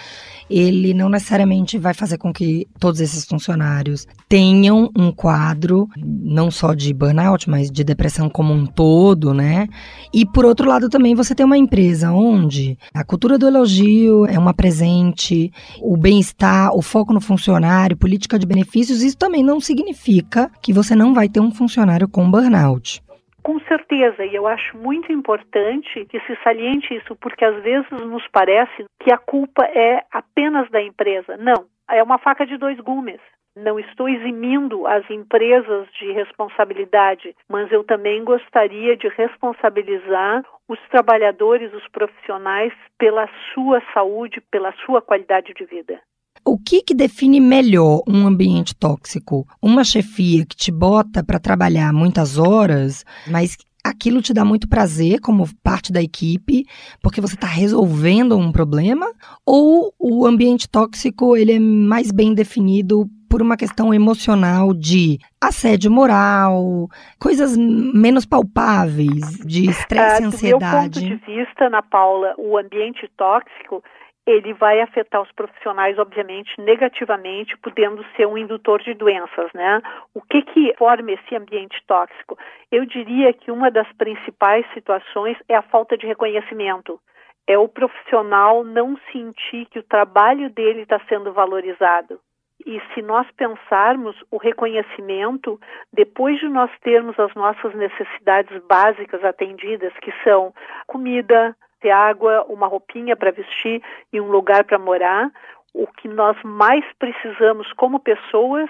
ele 0.48 0.94
não 0.94 1.08
necessariamente 1.08 1.78
vai 1.78 1.94
fazer 1.94 2.18
com 2.18 2.32
que 2.32 2.66
todos 2.78 3.00
esses 3.00 3.24
funcionários 3.24 4.06
tenham 4.28 4.90
um 4.96 5.12
quadro 5.12 5.88
não 5.96 6.50
só 6.50 6.74
de 6.74 6.92
burnout, 6.92 7.48
mas 7.48 7.70
de 7.70 7.84
depressão 7.84 8.28
como 8.28 8.52
um 8.52 8.66
todo, 8.66 9.34
né? 9.34 9.68
E 10.12 10.24
por 10.24 10.44
outro 10.44 10.68
lado 10.68 10.88
também 10.88 11.14
você 11.14 11.34
tem 11.34 11.44
uma 11.44 11.58
empresa 11.58 12.12
onde 12.12 12.78
a 12.94 13.04
cultura 13.04 13.38
do 13.38 13.46
elogio 13.46 14.26
é 14.26 14.38
uma 14.38 14.54
presente, 14.54 15.52
o 15.80 15.96
bem-estar, 15.96 16.74
o 16.74 16.82
foco 16.82 17.12
no 17.12 17.20
funcionário, 17.20 17.96
política 17.96 18.38
de 18.38 18.46
benefícios, 18.46 19.02
isso 19.02 19.16
também 19.16 19.42
não 19.42 19.60
significa 19.60 20.50
que 20.62 20.72
você 20.72 20.94
não 20.94 21.14
vai 21.14 21.28
ter 21.28 21.40
um 21.40 21.50
funcionário 21.50 22.08
com 22.08 22.30
burnout. 22.30 23.02
Com 23.48 23.60
certeza, 23.60 24.26
e 24.26 24.34
eu 24.34 24.46
acho 24.46 24.76
muito 24.76 25.10
importante 25.10 26.04
que 26.04 26.20
se 26.20 26.36
saliente 26.44 26.92
isso, 26.94 27.16
porque 27.16 27.42
às 27.42 27.62
vezes 27.62 27.90
nos 27.92 28.22
parece 28.28 28.84
que 29.00 29.10
a 29.10 29.16
culpa 29.16 29.64
é 29.64 30.04
apenas 30.12 30.68
da 30.68 30.82
empresa. 30.82 31.34
Não, 31.38 31.64
é 31.88 32.02
uma 32.02 32.18
faca 32.18 32.44
de 32.44 32.58
dois 32.58 32.78
gumes. 32.78 33.18
Não 33.56 33.80
estou 33.80 34.06
eximindo 34.06 34.86
as 34.86 35.08
empresas 35.08 35.88
de 35.98 36.12
responsabilidade, 36.12 37.34
mas 37.48 37.72
eu 37.72 37.82
também 37.84 38.22
gostaria 38.22 38.94
de 38.98 39.08
responsabilizar 39.08 40.44
os 40.68 40.78
trabalhadores, 40.90 41.72
os 41.72 41.88
profissionais, 41.88 42.74
pela 42.98 43.30
sua 43.54 43.82
saúde, 43.94 44.42
pela 44.50 44.72
sua 44.84 45.00
qualidade 45.00 45.54
de 45.54 45.64
vida. 45.64 45.98
O 46.44 46.58
que, 46.58 46.82
que 46.82 46.94
define 46.94 47.40
melhor 47.40 48.02
um 48.06 48.26
ambiente 48.26 48.74
tóxico? 48.74 49.46
Uma 49.60 49.84
chefia 49.84 50.44
que 50.46 50.56
te 50.56 50.70
bota 50.70 51.22
para 51.22 51.38
trabalhar 51.38 51.92
muitas 51.92 52.38
horas, 52.38 53.04
mas 53.26 53.56
aquilo 53.84 54.20
te 54.20 54.32
dá 54.32 54.44
muito 54.44 54.68
prazer 54.68 55.20
como 55.20 55.46
parte 55.62 55.92
da 55.92 56.02
equipe, 56.02 56.64
porque 57.02 57.20
você 57.20 57.34
está 57.34 57.46
resolvendo 57.46 58.36
um 58.36 58.52
problema? 58.52 59.06
Ou 59.44 59.92
o 59.98 60.26
ambiente 60.26 60.68
tóxico 60.68 61.36
ele 61.36 61.52
é 61.52 61.60
mais 61.60 62.10
bem 62.10 62.34
definido 62.34 63.08
por 63.28 63.42
uma 63.42 63.56
questão 63.56 63.92
emocional 63.92 64.72
de 64.72 65.18
assédio 65.40 65.90
moral, 65.90 66.88
coisas 67.18 67.56
menos 67.56 68.24
palpáveis, 68.24 69.38
de 69.44 69.68
estresse 69.68 70.22
e 70.22 70.26
ansiedade? 70.26 71.00
Do 71.00 71.06
meu 71.06 71.18
ponto 71.18 71.26
de 71.26 71.36
vista, 71.36 71.66
Ana 71.66 71.82
Paula, 71.82 72.34
o 72.38 72.56
ambiente 72.56 73.08
tóxico 73.16 73.82
ele 74.28 74.52
vai 74.52 74.78
afetar 74.82 75.22
os 75.22 75.32
profissionais, 75.32 75.98
obviamente, 75.98 76.52
negativamente, 76.60 77.56
podendo 77.56 78.04
ser 78.14 78.26
um 78.26 78.36
indutor 78.36 78.82
de 78.82 78.92
doenças, 78.92 79.50
né? 79.54 79.80
O 80.12 80.20
que 80.20 80.42
que 80.42 80.74
forma 80.76 81.12
esse 81.12 81.34
ambiente 81.34 81.82
tóxico? 81.86 82.38
Eu 82.70 82.84
diria 82.84 83.32
que 83.32 83.50
uma 83.50 83.70
das 83.70 83.90
principais 83.94 84.66
situações 84.74 85.38
é 85.48 85.56
a 85.56 85.62
falta 85.62 85.96
de 85.96 86.06
reconhecimento. 86.06 87.00
É 87.46 87.56
o 87.56 87.68
profissional 87.68 88.62
não 88.62 88.98
sentir 89.10 89.64
que 89.70 89.78
o 89.78 89.82
trabalho 89.82 90.50
dele 90.50 90.82
está 90.82 91.00
sendo 91.08 91.32
valorizado. 91.32 92.20
E 92.66 92.82
se 92.92 93.00
nós 93.00 93.26
pensarmos 93.30 94.14
o 94.30 94.36
reconhecimento, 94.36 95.58
depois 95.90 96.38
de 96.38 96.48
nós 96.48 96.70
termos 96.82 97.18
as 97.18 97.32
nossas 97.34 97.74
necessidades 97.74 98.62
básicas 98.68 99.24
atendidas, 99.24 99.94
que 100.02 100.12
são 100.22 100.52
comida, 100.86 101.56
ter 101.80 101.90
água, 101.90 102.44
uma 102.48 102.66
roupinha 102.66 103.16
para 103.16 103.30
vestir 103.30 103.82
e 104.12 104.20
um 104.20 104.30
lugar 104.30 104.64
para 104.64 104.78
morar. 104.78 105.30
O 105.74 105.86
que 105.86 106.08
nós 106.08 106.36
mais 106.42 106.84
precisamos 106.98 107.72
como 107.74 108.00
pessoas 108.00 108.68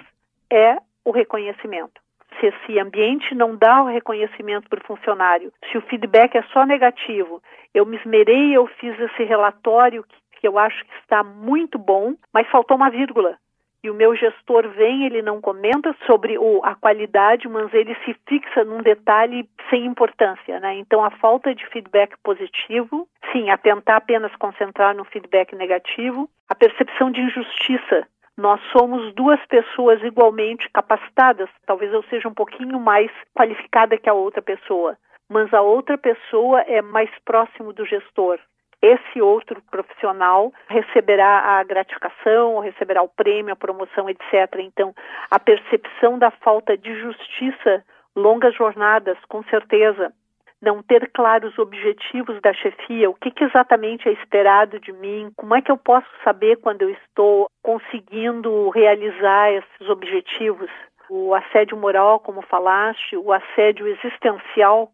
é 0.50 0.76
o 1.04 1.10
reconhecimento. 1.10 2.00
Se 2.38 2.46
esse 2.46 2.78
ambiente 2.78 3.34
não 3.34 3.56
dá 3.56 3.82
o 3.82 3.86
reconhecimento 3.86 4.68
para 4.68 4.80
o 4.80 4.86
funcionário, 4.86 5.52
se 5.70 5.78
o 5.78 5.82
feedback 5.82 6.36
é 6.36 6.42
só 6.52 6.64
negativo, 6.64 7.42
eu 7.74 7.86
me 7.86 7.96
esmerei, 7.96 8.56
eu 8.56 8.66
fiz 8.66 8.98
esse 9.00 9.24
relatório 9.24 10.04
que, 10.04 10.40
que 10.40 10.48
eu 10.48 10.58
acho 10.58 10.84
que 10.84 10.94
está 11.00 11.24
muito 11.24 11.78
bom, 11.78 12.14
mas 12.32 12.46
faltou 12.48 12.76
uma 12.76 12.90
vírgula 12.90 13.38
e 13.82 13.90
o 13.90 13.94
meu 13.94 14.14
gestor 14.14 14.68
vem, 14.70 15.04
ele 15.04 15.22
não 15.22 15.40
comenta 15.40 15.94
sobre 16.04 16.36
o, 16.36 16.60
a 16.64 16.74
qualidade, 16.74 17.48
mas 17.48 17.72
ele 17.72 17.94
se 18.04 18.14
fixa 18.26 18.64
num 18.64 18.82
detalhe 18.82 19.48
sem 19.70 19.86
importância, 19.86 20.58
né? 20.58 20.74
Então 20.74 21.04
a 21.04 21.10
falta 21.10 21.54
de 21.54 21.64
feedback 21.68 22.16
positivo, 22.22 23.08
sim, 23.30 23.50
a 23.50 23.56
tentar 23.56 23.96
apenas 23.96 24.34
concentrar 24.36 24.96
no 24.96 25.04
feedback 25.04 25.54
negativo, 25.54 26.28
a 26.48 26.54
percepção 26.54 27.10
de 27.10 27.20
injustiça. 27.20 28.06
Nós 28.36 28.60
somos 28.72 29.12
duas 29.14 29.44
pessoas 29.46 30.02
igualmente 30.02 30.68
capacitadas, 30.70 31.48
talvez 31.66 31.92
eu 31.92 32.02
seja 32.04 32.28
um 32.28 32.34
pouquinho 32.34 32.80
mais 32.80 33.10
qualificada 33.34 33.98
que 33.98 34.08
a 34.08 34.14
outra 34.14 34.42
pessoa, 34.42 34.96
mas 35.28 35.52
a 35.52 35.60
outra 35.60 35.96
pessoa 35.98 36.60
é 36.62 36.82
mais 36.82 37.10
próximo 37.24 37.72
do 37.72 37.84
gestor 37.84 38.38
esse 38.80 39.20
outro 39.20 39.60
profissional 39.70 40.52
receberá 40.68 41.58
a 41.58 41.64
gratificação, 41.64 42.60
receberá 42.60 43.02
o 43.02 43.08
prêmio, 43.08 43.52
a 43.52 43.56
promoção, 43.56 44.08
etc. 44.08 44.60
Então, 44.60 44.94
a 45.30 45.38
percepção 45.38 46.18
da 46.18 46.30
falta 46.30 46.76
de 46.76 46.94
justiça, 47.00 47.84
longas 48.14 48.54
jornadas, 48.54 49.18
com 49.28 49.42
certeza, 49.44 50.12
não 50.60 50.82
ter 50.82 51.10
claros 51.12 51.56
objetivos 51.58 52.40
da 52.40 52.52
chefia, 52.52 53.08
o 53.08 53.14
que, 53.14 53.30
que, 53.30 53.44
exatamente 53.44 54.08
é 54.08 54.12
esperado 54.12 54.80
de 54.80 54.92
mim, 54.92 55.30
como 55.36 55.54
é 55.54 55.62
que 55.62 55.70
eu 55.70 55.76
posso 55.76 56.08
saber 56.24 56.56
quando 56.56 56.82
eu 56.82 56.90
estou 56.90 57.48
conseguindo 57.62 58.68
realizar 58.70 59.52
esses 59.52 59.88
objetivos. 59.88 60.70
O 61.08 61.34
assédio 61.34 61.76
moral, 61.76 62.20
como 62.20 62.42
falaste, 62.42 63.16
o 63.16 63.32
assédio 63.32 63.86
existencial, 63.86 64.90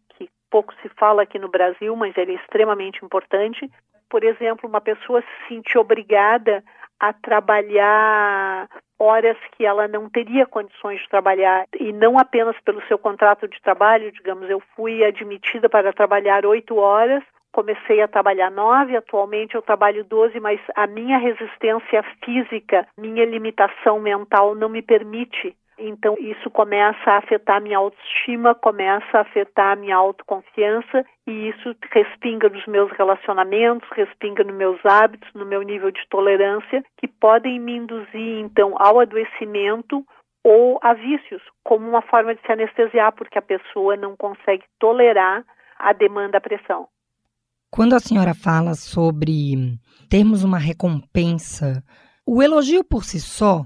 pouco 0.55 0.73
se 0.81 0.87
fala 0.97 1.23
aqui 1.23 1.37
no 1.37 1.49
Brasil, 1.49 1.93
mas 1.97 2.15
ele 2.15 2.31
é 2.31 2.35
extremamente 2.35 3.03
importante. 3.03 3.69
Por 4.09 4.23
exemplo, 4.23 4.69
uma 4.69 4.79
pessoa 4.79 5.21
se 5.21 5.47
sentir 5.49 5.77
obrigada 5.77 6.63
a 6.97 7.11
trabalhar 7.11 8.69
horas 8.97 9.35
que 9.51 9.65
ela 9.65 9.85
não 9.85 10.09
teria 10.09 10.45
condições 10.45 11.01
de 11.01 11.09
trabalhar 11.09 11.65
e 11.77 11.91
não 11.91 12.17
apenas 12.17 12.55
pelo 12.61 12.81
seu 12.87 12.97
contrato 12.97 13.49
de 13.49 13.61
trabalho, 13.61 14.13
digamos, 14.13 14.49
eu 14.49 14.61
fui 14.77 15.03
admitida 15.03 15.67
para 15.67 15.91
trabalhar 15.91 16.45
oito 16.45 16.77
horas, 16.77 17.21
comecei 17.51 18.01
a 18.01 18.07
trabalhar 18.07 18.49
nove, 18.49 18.95
atualmente 18.95 19.55
eu 19.55 19.61
trabalho 19.61 20.05
doze, 20.05 20.39
mas 20.39 20.61
a 20.73 20.87
minha 20.87 21.17
resistência 21.17 22.01
física, 22.23 22.87
minha 22.97 23.25
limitação 23.25 23.99
mental 23.99 24.55
não 24.55 24.69
me 24.69 24.81
permite 24.81 25.53
então, 25.77 26.15
isso 26.19 26.49
começa 26.49 27.11
a 27.11 27.17
afetar 27.17 27.61
minha 27.61 27.77
autoestima, 27.77 28.55
começa 28.55 29.17
a 29.17 29.21
afetar 29.21 29.77
minha 29.77 29.95
autoconfiança 29.95 31.05
e 31.27 31.49
isso 31.49 31.75
respinga 31.91 32.49
nos 32.49 32.65
meus 32.65 32.91
relacionamentos, 32.91 33.87
respinga 33.93 34.43
nos 34.43 34.55
meus 34.55 34.85
hábitos, 34.85 35.29
no 35.33 35.45
meu 35.45 35.61
nível 35.63 35.91
de 35.91 36.01
tolerância, 36.09 36.83
que 36.97 37.07
podem 37.07 37.59
me 37.59 37.75
induzir, 37.75 38.39
então, 38.39 38.75
ao 38.77 38.99
adoecimento 38.99 40.05
ou 40.43 40.79
a 40.81 40.93
vícios, 40.93 41.41
como 41.63 41.89
uma 41.89 42.01
forma 42.03 42.35
de 42.35 42.41
se 42.41 42.51
anestesiar, 42.51 43.11
porque 43.13 43.37
a 43.37 43.41
pessoa 43.41 43.97
não 43.97 44.15
consegue 44.15 44.63
tolerar 44.79 45.43
a 45.77 45.91
demanda, 45.91 46.37
a 46.37 46.41
pressão. 46.41 46.87
Quando 47.69 47.93
a 47.93 47.99
senhora 47.99 48.33
fala 48.33 48.75
sobre 48.75 49.77
termos 50.09 50.43
uma 50.43 50.57
recompensa, 50.57 51.83
o 52.25 52.41
elogio 52.41 52.83
por 52.83 53.03
si 53.03 53.19
só 53.19 53.65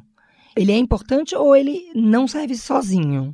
ele 0.59 0.73
é 0.73 0.77
importante 0.77 1.33
ou 1.37 1.55
ele 1.55 1.89
não 1.95 2.27
serve 2.27 2.53
sozinho? 2.53 3.33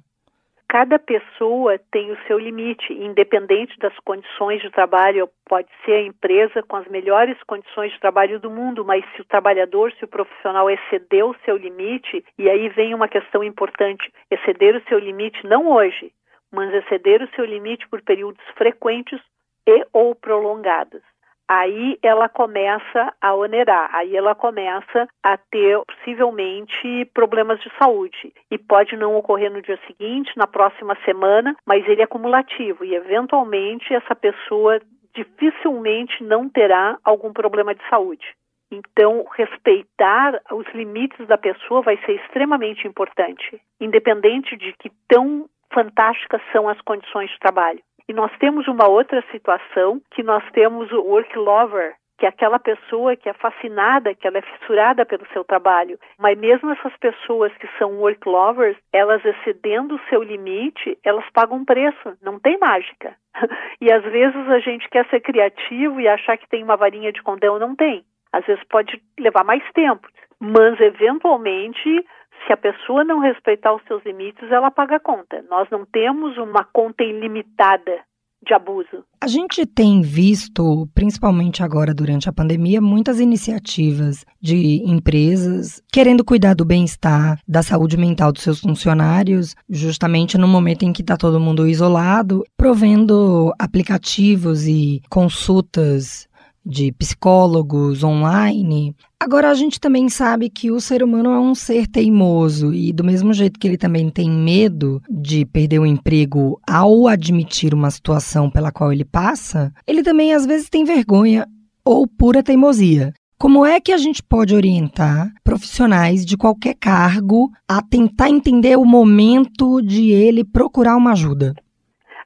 Cada 0.69 0.99
pessoa 0.99 1.79
tem 1.91 2.11
o 2.11 2.17
seu 2.27 2.37
limite, 2.37 2.93
independente 2.93 3.77
das 3.79 3.97
condições 3.99 4.61
de 4.61 4.69
trabalho. 4.69 5.27
Pode 5.47 5.67
ser 5.83 5.93
a 5.93 6.01
empresa 6.03 6.61
com 6.61 6.75
as 6.75 6.87
melhores 6.87 7.35
condições 7.47 7.91
de 7.93 7.99
trabalho 7.99 8.39
do 8.39 8.51
mundo, 8.51 8.85
mas 8.85 9.03
se 9.15 9.21
o 9.21 9.25
trabalhador, 9.25 9.91
se 9.93 10.05
o 10.05 10.07
profissional 10.07 10.69
exceder 10.69 11.25
o 11.25 11.35
seu 11.45 11.57
limite, 11.57 12.23
e 12.37 12.47
aí 12.47 12.69
vem 12.69 12.93
uma 12.93 13.07
questão 13.07 13.43
importante: 13.43 14.11
exceder 14.29 14.75
o 14.75 14.83
seu 14.87 14.99
limite 14.99 15.47
não 15.47 15.71
hoje, 15.71 16.11
mas 16.51 16.71
exceder 16.73 17.23
o 17.23 17.35
seu 17.35 17.45
limite 17.45 17.87
por 17.87 18.01
períodos 18.03 18.43
frequentes 18.55 19.19
e 19.67 19.83
ou 19.93 20.13
prolongados 20.13 21.01
aí 21.47 21.97
ela 22.01 22.27
começa 22.27 23.13
a 23.21 23.33
onerar, 23.33 23.89
aí 23.93 24.15
ela 24.15 24.35
começa 24.35 25.07
a 25.23 25.37
ter 25.37 25.79
possivelmente 25.85 27.05
problemas 27.13 27.59
de 27.61 27.71
saúde 27.77 28.33
e 28.49 28.57
pode 28.57 28.95
não 28.95 29.15
ocorrer 29.15 29.51
no 29.51 29.61
dia 29.61 29.79
seguinte, 29.87 30.31
na 30.35 30.47
próxima 30.47 30.97
semana, 31.05 31.55
mas 31.65 31.87
ele 31.87 32.01
é 32.01 32.05
acumulativo 32.05 32.83
e 32.83 32.95
eventualmente 32.95 33.93
essa 33.93 34.15
pessoa 34.15 34.79
dificilmente 35.13 36.23
não 36.23 36.49
terá 36.49 36.97
algum 37.03 37.31
problema 37.31 37.73
de 37.73 37.81
saúde. 37.89 38.25
Então, 38.71 39.25
respeitar 39.35 40.41
os 40.51 40.65
limites 40.73 41.25
da 41.27 41.37
pessoa 41.37 41.81
vai 41.81 41.97
ser 42.05 42.13
extremamente 42.13 42.87
importante, 42.87 43.61
independente 43.79 44.57
de 44.57 44.73
que 44.73 44.91
tão 45.07 45.47
fantásticas 45.73 46.41
são 46.51 46.67
as 46.67 46.79
condições 46.81 47.29
de 47.29 47.39
trabalho. 47.39 47.81
E 48.07 48.13
nós 48.13 48.31
temos 48.37 48.67
uma 48.67 48.87
outra 48.87 49.23
situação 49.31 50.01
que 50.11 50.21
nós 50.21 50.43
temos 50.51 50.91
o 50.91 51.01
work 51.01 51.35
lover, 51.37 51.95
que 52.17 52.25
é 52.25 52.29
aquela 52.29 52.59
pessoa 52.59 53.15
que 53.15 53.27
é 53.27 53.33
fascinada, 53.33 54.13
que 54.13 54.27
ela 54.27 54.37
é 54.37 54.41
fissurada 54.41 55.05
pelo 55.05 55.25
seu 55.33 55.43
trabalho. 55.43 55.99
Mas 56.17 56.37
mesmo 56.37 56.71
essas 56.71 56.95
pessoas 56.97 57.51
que 57.57 57.67
são 57.77 57.99
work 57.99 58.27
lovers, 58.27 58.77
elas 58.93 59.23
excedendo 59.25 59.95
o 59.95 60.01
seu 60.09 60.23
limite, 60.23 60.97
elas 61.03 61.25
pagam 61.33 61.65
preço, 61.65 62.17
não 62.21 62.39
tem 62.39 62.57
mágica. 62.57 63.15
E 63.81 63.91
às 63.91 64.03
vezes 64.03 64.49
a 64.49 64.59
gente 64.59 64.89
quer 64.89 65.05
ser 65.09 65.19
criativo 65.19 65.99
e 65.99 66.07
achar 66.07 66.37
que 66.37 66.47
tem 66.47 66.63
uma 66.63 66.77
varinha 66.77 67.11
de 67.11 67.21
condão, 67.21 67.59
não 67.59 67.75
tem. 67.75 68.05
Às 68.31 68.45
vezes 68.45 68.63
pode 68.69 68.99
levar 69.19 69.43
mais 69.43 69.61
tempo, 69.73 70.07
mas 70.39 70.79
eventualmente 70.79 72.05
se 72.45 72.53
a 72.53 72.57
pessoa 72.57 73.03
não 73.03 73.19
respeitar 73.19 73.73
os 73.73 73.83
seus 73.83 74.03
limites, 74.05 74.51
ela 74.51 74.71
paga 74.71 74.97
a 74.97 74.99
conta. 74.99 75.43
Nós 75.49 75.69
não 75.69 75.85
temos 75.85 76.37
uma 76.37 76.63
conta 76.63 77.03
ilimitada 77.03 78.03
de 78.45 78.53
abuso. 78.53 79.03
A 79.19 79.27
gente 79.27 79.65
tem 79.65 80.01
visto, 80.01 80.87
principalmente 80.93 81.63
agora 81.63 81.93
durante 81.93 82.29
a 82.29 82.33
pandemia, 82.33 82.79
muitas 82.79 83.19
iniciativas 83.19 84.23
de 84.39 84.83
empresas 84.85 85.81
querendo 85.91 86.23
cuidar 86.23 86.53
do 86.53 86.63
bem-estar, 86.63 87.39
da 87.47 87.63
saúde 87.63 87.97
mental 87.97 88.31
dos 88.31 88.43
seus 88.43 88.59
funcionários, 88.61 89.55
justamente 89.67 90.37
no 90.37 90.47
momento 90.47 90.83
em 90.83 90.93
que 90.93 91.01
está 91.01 91.17
todo 91.17 91.39
mundo 91.39 91.67
isolado, 91.67 92.43
provendo 92.55 93.51
aplicativos 93.57 94.67
e 94.67 95.01
consultas 95.09 96.27
de 96.65 96.91
psicólogos 96.93 98.03
online. 98.03 98.95
Agora, 99.19 99.49
a 99.49 99.53
gente 99.53 99.79
também 99.79 100.09
sabe 100.09 100.49
que 100.49 100.71
o 100.71 100.79
ser 100.79 101.03
humano 101.03 101.29
é 101.29 101.39
um 101.39 101.53
ser 101.53 101.87
teimoso 101.87 102.73
e, 102.73 102.91
do 102.91 103.03
mesmo 103.03 103.33
jeito 103.33 103.59
que 103.59 103.67
ele 103.67 103.77
também 103.77 104.09
tem 104.09 104.29
medo 104.29 105.01
de 105.09 105.45
perder 105.45 105.79
o 105.79 105.85
emprego 105.85 106.59
ao 106.67 107.07
admitir 107.07 107.73
uma 107.73 107.91
situação 107.91 108.49
pela 108.49 108.71
qual 108.71 108.91
ele 108.91 109.05
passa, 109.05 109.71
ele 109.85 110.01
também 110.01 110.33
às 110.33 110.45
vezes 110.45 110.69
tem 110.69 110.83
vergonha 110.83 111.45
ou 111.83 112.07
pura 112.07 112.41
teimosia. 112.41 113.13
Como 113.37 113.65
é 113.65 113.81
que 113.81 113.91
a 113.91 113.97
gente 113.97 114.23
pode 114.23 114.55
orientar 114.55 115.27
profissionais 115.43 116.25
de 116.25 116.37
qualquer 116.37 116.73
cargo 116.73 117.49
a 117.69 117.81
tentar 117.81 118.29
entender 118.29 118.77
o 118.77 118.85
momento 118.85 119.81
de 119.81 120.11
ele 120.11 120.43
procurar 120.43 120.95
uma 120.95 121.11
ajuda? 121.11 121.53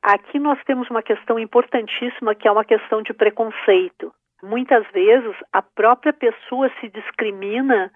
Aqui 0.04 0.39
nós 0.39 0.58
temos 0.65 0.89
uma 0.89 1.04
questão 1.04 1.38
importantíssima 1.39 2.36
que 2.36 2.47
é 2.47 2.52
uma 2.52 2.63
questão 2.63 3.02
de 3.02 3.13
preconceito. 3.13 4.13
Muitas 4.41 4.86
vezes 4.91 5.36
a 5.52 5.62
própria 5.62 6.13
pessoa 6.13 6.71
se 6.80 6.89
discrimina 6.89 7.91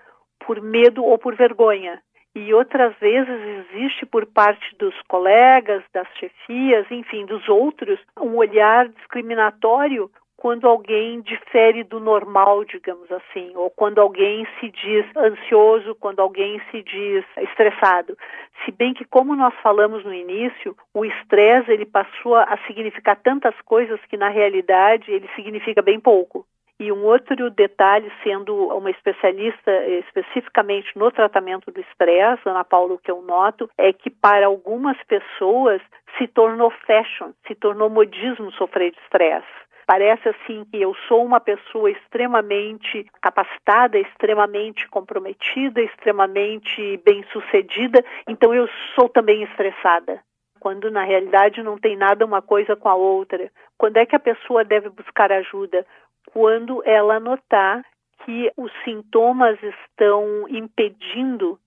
por 0.46 0.62
medo 0.62 1.04
ou 1.04 1.18
por 1.18 1.36
vergonha. 1.36 2.02
E 2.36 2.54
outras 2.54 2.98
vezes 3.00 3.66
existe 3.70 4.06
por 4.08 4.26
parte 4.26 4.76
dos 4.78 4.96
colegas, 5.08 5.84
das 5.94 6.08
chefias, 6.16 6.90
enfim, 6.90 7.26
dos 7.26 7.48
outros, 7.48 8.00
um 8.20 8.36
olhar 8.38 8.88
discriminatório 8.90 10.10
quando 10.44 10.68
alguém 10.68 11.22
difere 11.22 11.86
do 11.86 12.02
normal, 12.02 12.66
digamos 12.66 13.10
assim, 13.10 13.54
ou 13.56 13.70
quando 13.70 14.02
alguém 14.02 14.46
se 14.60 14.70
diz 14.72 15.06
ansioso, 15.16 15.96
quando 15.96 16.20
alguém 16.20 16.62
se 16.70 16.84
diz 16.84 17.24
estressado. 17.38 18.18
Se 18.66 18.72
bem 18.74 18.94
que, 18.94 19.06
como 19.06 19.38
nós 19.38 19.54
falamos 19.64 20.04
no 20.04 20.14
início, 20.14 20.76
o 20.94 21.06
estresse 21.06 21.72
ele 21.72 21.86
passou 21.86 22.36
a 22.36 22.60
significar 22.68 23.16
tantas 23.24 23.56
coisas 23.62 23.98
que 24.10 24.18
na 24.18 24.28
realidade 24.28 25.10
ele 25.10 25.30
significa 25.34 25.82
bem 25.82 25.98
pouco. 25.98 26.46
E 26.78 26.92
um 26.92 27.06
outro 27.06 27.50
detalhe, 27.50 28.12
sendo 28.22 28.54
uma 28.68 28.92
especialista 28.92 29.72
especificamente 29.88 30.92
no 30.98 31.10
tratamento 31.10 31.72
do 31.72 31.80
estresse, 31.80 32.50
Ana 32.50 32.66
Paula, 32.66 32.96
o 32.96 33.00
que 33.00 33.10
eu 33.10 33.22
noto 33.22 33.70
é 33.78 33.94
que 33.94 34.10
para 34.10 34.48
algumas 34.48 35.02
pessoas 35.04 35.82
se 36.18 36.28
tornou 36.28 36.70
fashion, 36.86 37.32
se 37.48 37.56
tornou 37.56 37.90
modismo 37.90 38.52
sofrer 38.52 38.92
de 38.92 39.00
estresse. 39.00 39.64
Parece 39.86 40.30
assim 40.30 40.66
que 40.66 40.82
eu 40.82 40.96
sou 41.08 41.26
uma 41.26 41.40
pessoa 41.40 41.92
extremamente 41.92 43.06
capacitada, 43.22 43.98
extremamente 43.98 44.88
comprometida, 44.88 45.82
extremamente 45.82 46.98
bem-sucedida, 47.06 48.04
então 48.28 48.54
eu 48.54 48.68
sou 48.96 49.10
também 49.10 49.44
estressada. 49.44 50.22
Quando 50.60 50.90
na 50.90 51.04
realidade 51.04 51.62
não 51.62 51.78
tem 51.78 51.98
nada 51.98 52.26
uma 52.26 52.42
coisa 52.42 52.76
com 52.76 52.88
a 52.88 52.96
outra. 52.96 53.52
Quando 53.78 53.98
é 53.98 54.06
que 54.06 54.16
a 54.16 54.20
pessoa 54.20 54.64
deve 54.64 54.90
buscar 54.90 55.32
ajuda? 55.32 55.86
Quando 56.32 56.82
ela 56.86 57.20
notar 57.20 57.84
que 58.26 58.50
os 58.56 58.72
sintomas 58.86 59.62
estão 59.62 60.48
impedindo 60.48 61.60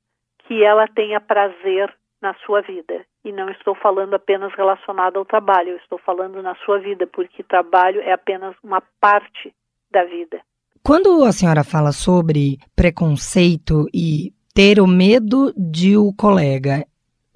que 0.46 0.64
ela 0.64 0.87
tenha 0.88 1.20
prazer 1.20 1.92
na 2.22 2.35
sua 2.35 2.62
vida. 2.62 3.05
E 3.27 3.33
não 3.33 3.51
estou 3.51 3.75
falando 3.75 4.15
apenas 4.15 4.55
relacionado 4.55 5.17
ao 5.17 5.25
trabalho, 5.25 5.71
eu 5.71 5.77
estou 5.79 5.99
falando 5.99 6.41
na 6.41 6.55
sua 6.65 6.79
vida, 6.79 7.09
porque 7.09 7.43
trabalho 7.43 8.01
é 8.01 8.12
apenas 8.12 8.55
uma 8.62 8.81
parte 9.01 9.53
da 9.91 10.05
vida. 10.05 10.41
Quando 10.81 11.25
a 11.25 11.33
senhora 11.33 11.65
fala 11.65 11.91
sobre 11.91 12.57
preconceito 12.77 13.89
e 13.93 14.33
ter 14.55 14.81
o 14.81 14.87
medo 14.87 15.53
de 15.57 15.97
o 15.97 16.12
colega 16.12 16.87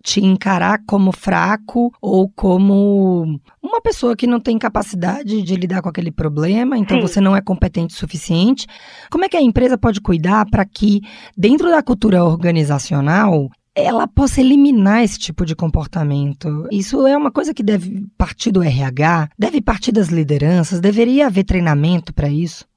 te 0.00 0.24
encarar 0.24 0.80
como 0.86 1.10
fraco 1.10 1.92
ou 2.00 2.30
como 2.30 3.40
uma 3.60 3.80
pessoa 3.80 4.16
que 4.16 4.28
não 4.28 4.40
tem 4.40 4.58
capacidade 4.58 5.42
de 5.42 5.56
lidar 5.56 5.82
com 5.82 5.88
aquele 5.88 6.12
problema, 6.12 6.78
então 6.78 6.98
Sim. 6.98 7.02
você 7.02 7.20
não 7.20 7.36
é 7.36 7.42
competente 7.42 7.94
o 7.94 7.98
suficiente. 7.98 8.64
Como 9.10 9.24
é 9.24 9.28
que 9.28 9.36
a 9.36 9.42
empresa 9.42 9.76
pode 9.76 10.00
cuidar 10.00 10.46
para 10.48 10.64
que, 10.64 11.00
dentro 11.36 11.68
da 11.68 11.82
cultura 11.82 12.24
organizacional, 12.24 13.48
ela 13.74 14.06
possa 14.06 14.40
eliminar 14.40 15.02
esse 15.02 15.18
tipo 15.18 15.44
de 15.44 15.54
comportamento. 15.54 16.66
Isso 16.70 17.06
é 17.06 17.16
uma 17.16 17.30
coisa 17.30 17.54
que 17.54 17.62
deve 17.62 18.06
partir 18.18 18.50
do 18.50 18.62
RH, 18.62 19.28
deve 19.38 19.62
partir 19.62 19.92
das 19.92 20.08
lideranças, 20.08 20.80
deveria 20.80 21.26
haver 21.26 21.44
treinamento 21.44 22.12
para 22.14 22.28
isso. 22.28 22.68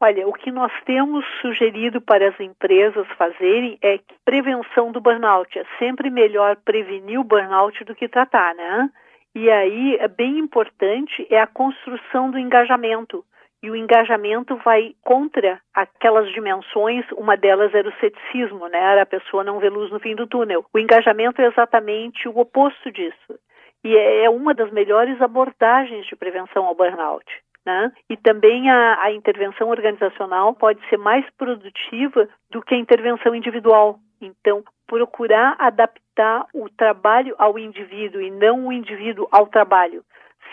Olha, 0.00 0.28
o 0.28 0.32
que 0.32 0.52
nós 0.52 0.72
temos 0.86 1.24
sugerido 1.42 2.00
para 2.00 2.28
as 2.28 2.38
empresas 2.38 3.04
fazerem 3.18 3.76
é 3.82 3.98
prevenção 4.24 4.92
do 4.92 5.00
burnout. 5.00 5.58
É 5.58 5.64
sempre 5.78 6.08
melhor 6.08 6.56
prevenir 6.64 7.18
o 7.18 7.24
burnout 7.24 7.84
do 7.84 7.96
que 7.96 8.08
tratar, 8.08 8.54
né? 8.54 8.88
E 9.34 9.50
aí, 9.50 9.96
é 9.96 10.06
bem 10.06 10.38
importante 10.38 11.26
é 11.28 11.40
a 11.40 11.46
construção 11.48 12.30
do 12.30 12.38
engajamento. 12.38 13.24
E 13.62 13.70
o 13.70 13.76
engajamento 13.76 14.56
vai 14.64 14.94
contra 15.02 15.60
aquelas 15.74 16.30
dimensões, 16.32 17.04
uma 17.12 17.36
delas 17.36 17.74
era 17.74 17.88
o 17.88 17.94
ceticismo, 17.98 18.68
né? 18.68 18.78
Era 18.78 19.02
a 19.02 19.06
pessoa 19.06 19.42
não 19.42 19.58
ver 19.58 19.70
luz 19.70 19.90
no 19.90 19.98
fim 19.98 20.14
do 20.14 20.28
túnel. 20.28 20.64
O 20.72 20.78
engajamento 20.78 21.42
é 21.42 21.46
exatamente 21.46 22.28
o 22.28 22.38
oposto 22.38 22.90
disso. 22.92 23.38
E 23.82 23.96
é, 23.96 24.24
é 24.24 24.30
uma 24.30 24.54
das 24.54 24.70
melhores 24.70 25.20
abordagens 25.20 26.06
de 26.06 26.14
prevenção 26.14 26.66
ao 26.66 26.74
burnout. 26.74 27.24
Né? 27.66 27.92
E 28.08 28.16
também 28.16 28.70
a, 28.70 29.02
a 29.02 29.12
intervenção 29.12 29.68
organizacional 29.68 30.54
pode 30.54 30.80
ser 30.88 30.96
mais 30.96 31.28
produtiva 31.36 32.28
do 32.50 32.62
que 32.62 32.74
a 32.74 32.78
intervenção 32.78 33.34
individual. 33.34 33.98
Então, 34.20 34.64
procurar 34.86 35.54
adaptar 35.58 36.46
o 36.54 36.68
trabalho 36.70 37.34
ao 37.38 37.58
indivíduo 37.58 38.22
e 38.22 38.30
não 38.30 38.68
o 38.68 38.72
indivíduo 38.72 39.28
ao 39.30 39.46
trabalho. 39.46 40.02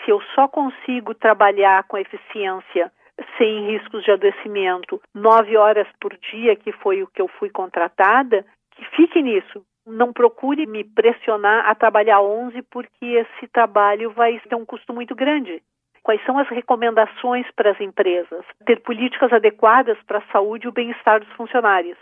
Se 0.04 0.10
eu 0.10 0.20
só 0.34 0.46
consigo 0.46 1.14
trabalhar 1.14 1.84
com 1.84 1.96
eficiência 1.96 2.92
sem 3.38 3.66
riscos 3.66 4.04
de 4.04 4.10
adoecimento, 4.10 5.00
nove 5.14 5.56
horas 5.56 5.88
por 6.00 6.16
dia, 6.30 6.56
que 6.56 6.72
foi 6.72 7.02
o 7.02 7.06
que 7.06 7.20
eu 7.20 7.28
fui 7.28 7.50
contratada, 7.50 8.44
que 8.72 8.84
fique 8.96 9.22
nisso. 9.22 9.64
Não 9.86 10.12
procure 10.12 10.66
me 10.66 10.84
pressionar 10.84 11.68
a 11.68 11.74
trabalhar 11.74 12.20
11, 12.20 12.60
porque 12.62 13.04
esse 13.04 13.48
trabalho 13.48 14.10
vai 14.10 14.38
ter 14.40 14.54
um 14.54 14.64
custo 14.64 14.92
muito 14.92 15.14
grande. 15.14 15.62
Quais 16.02 16.24
são 16.24 16.38
as 16.38 16.48
recomendações 16.48 17.46
para 17.56 17.70
as 17.70 17.80
empresas? 17.80 18.44
Ter 18.64 18.80
políticas 18.80 19.32
adequadas 19.32 19.98
para 20.06 20.18
a 20.18 20.32
saúde 20.32 20.66
e 20.66 20.68
o 20.68 20.72
bem-estar 20.72 21.20
dos 21.20 21.32
funcionários. 21.32 21.98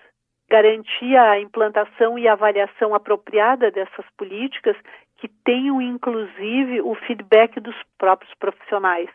Garantir 0.50 1.16
a 1.16 1.40
implantação 1.40 2.18
e 2.18 2.29
avaliação 2.29 2.94
apropriada 2.94 3.70
dessas 3.70 4.05
políticas 4.18 4.77
que 5.16 5.29
tenham, 5.29 5.81
inclusive, 5.81 6.83
o 6.83 6.94
feedback 7.07 7.59
dos 7.61 7.77
próprios 7.96 8.33
profissionais. 8.35 9.09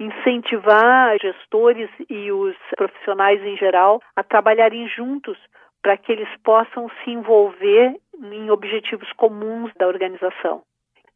Incentivar 0.00 1.16
gestores 1.20 1.90
e 2.08 2.32
os 2.32 2.56
profissionais 2.76 3.42
em 3.42 3.56
geral 3.56 4.00
a 4.16 4.22
trabalharem 4.22 4.88
juntos 4.88 5.38
para 5.82 5.96
que 5.96 6.12
eles 6.12 6.28
possam 6.44 6.88
se 7.02 7.10
envolver 7.10 7.96
em 8.22 8.50
objetivos 8.50 9.12
comuns 9.14 9.72
da 9.74 9.86
organização. 9.86 10.62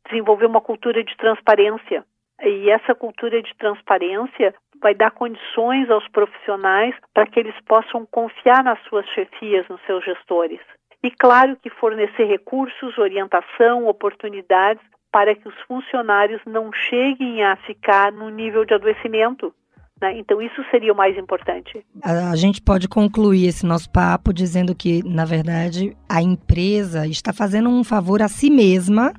Desenvolver 0.09 0.47
uma 0.47 0.61
cultura 0.61 1.03
de 1.03 1.17
transparência 1.17 2.05
e 2.43 2.71
essa 2.71 2.95
cultura 2.95 3.43
de 3.43 3.55
transparência 3.57 4.55
vai 4.81 4.95
dar 4.95 5.11
condições 5.11 5.89
aos 5.91 6.07
profissionais 6.09 6.95
para 7.15 7.27
que 7.27 7.41
eles 7.41 7.55
possam 7.67 8.05
confiar 8.07 8.63
nas 8.63 8.81
suas 8.85 9.07
chefias, 9.11 9.67
nos 9.69 9.81
seus 9.87 10.05
gestores. 10.05 10.61
E 11.03 11.11
claro 11.11 11.57
que 11.57 11.71
fornecer 11.71 12.25
recursos, 12.25 12.99
orientação, 12.99 13.87
oportunidades 13.87 14.85
para 15.11 15.35
que 15.35 15.49
os 15.49 15.55
funcionários 15.67 16.41
não 16.47 16.71
cheguem 16.73 17.43
a 17.43 17.57
ficar 17.57 18.13
no 18.13 18.29
nível 18.29 18.65
de 18.65 18.75
adoecimento. 18.75 19.53
Né? 20.01 20.19
Então, 20.19 20.43
isso 20.43 20.63
seria 20.71 20.93
o 20.93 20.97
mais 20.97 21.17
importante. 21.17 21.85
A 22.03 22.37
gente 22.37 22.61
pode 22.61 22.87
concluir 22.87 23.47
esse 23.47 23.65
nosso 23.65 23.91
papo 23.91 24.33
dizendo 24.33 24.75
que, 24.75 25.03
na 25.03 25.25
verdade, 25.25 25.97
a 26.09 26.21
empresa 26.21 27.07
está 27.07 27.33
fazendo 27.33 27.71
um 27.71 27.83
favor 27.83 28.21
a 28.23 28.29
si 28.29 28.51
mesma 28.51 29.15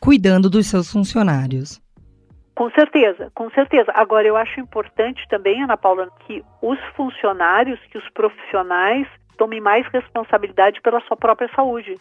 cuidando 0.00 0.50
dos 0.50 0.66
seus 0.66 0.90
funcionários. 0.90 1.80
Com 2.54 2.68
certeza, 2.70 3.30
com 3.34 3.48
certeza. 3.50 3.92
Agora, 3.94 4.26
eu 4.26 4.36
acho 4.36 4.58
importante 4.58 5.24
também, 5.28 5.62
Ana 5.62 5.76
Paula, 5.76 6.08
que 6.26 6.44
os 6.60 6.78
funcionários, 6.96 7.78
que 7.92 7.98
os 7.98 8.08
profissionais 8.10 9.06
tomem 9.36 9.60
mais 9.60 9.86
responsabilidade 9.86 10.80
pela 10.80 11.00
sua 11.02 11.16
própria 11.16 11.48
saúde. 11.54 11.96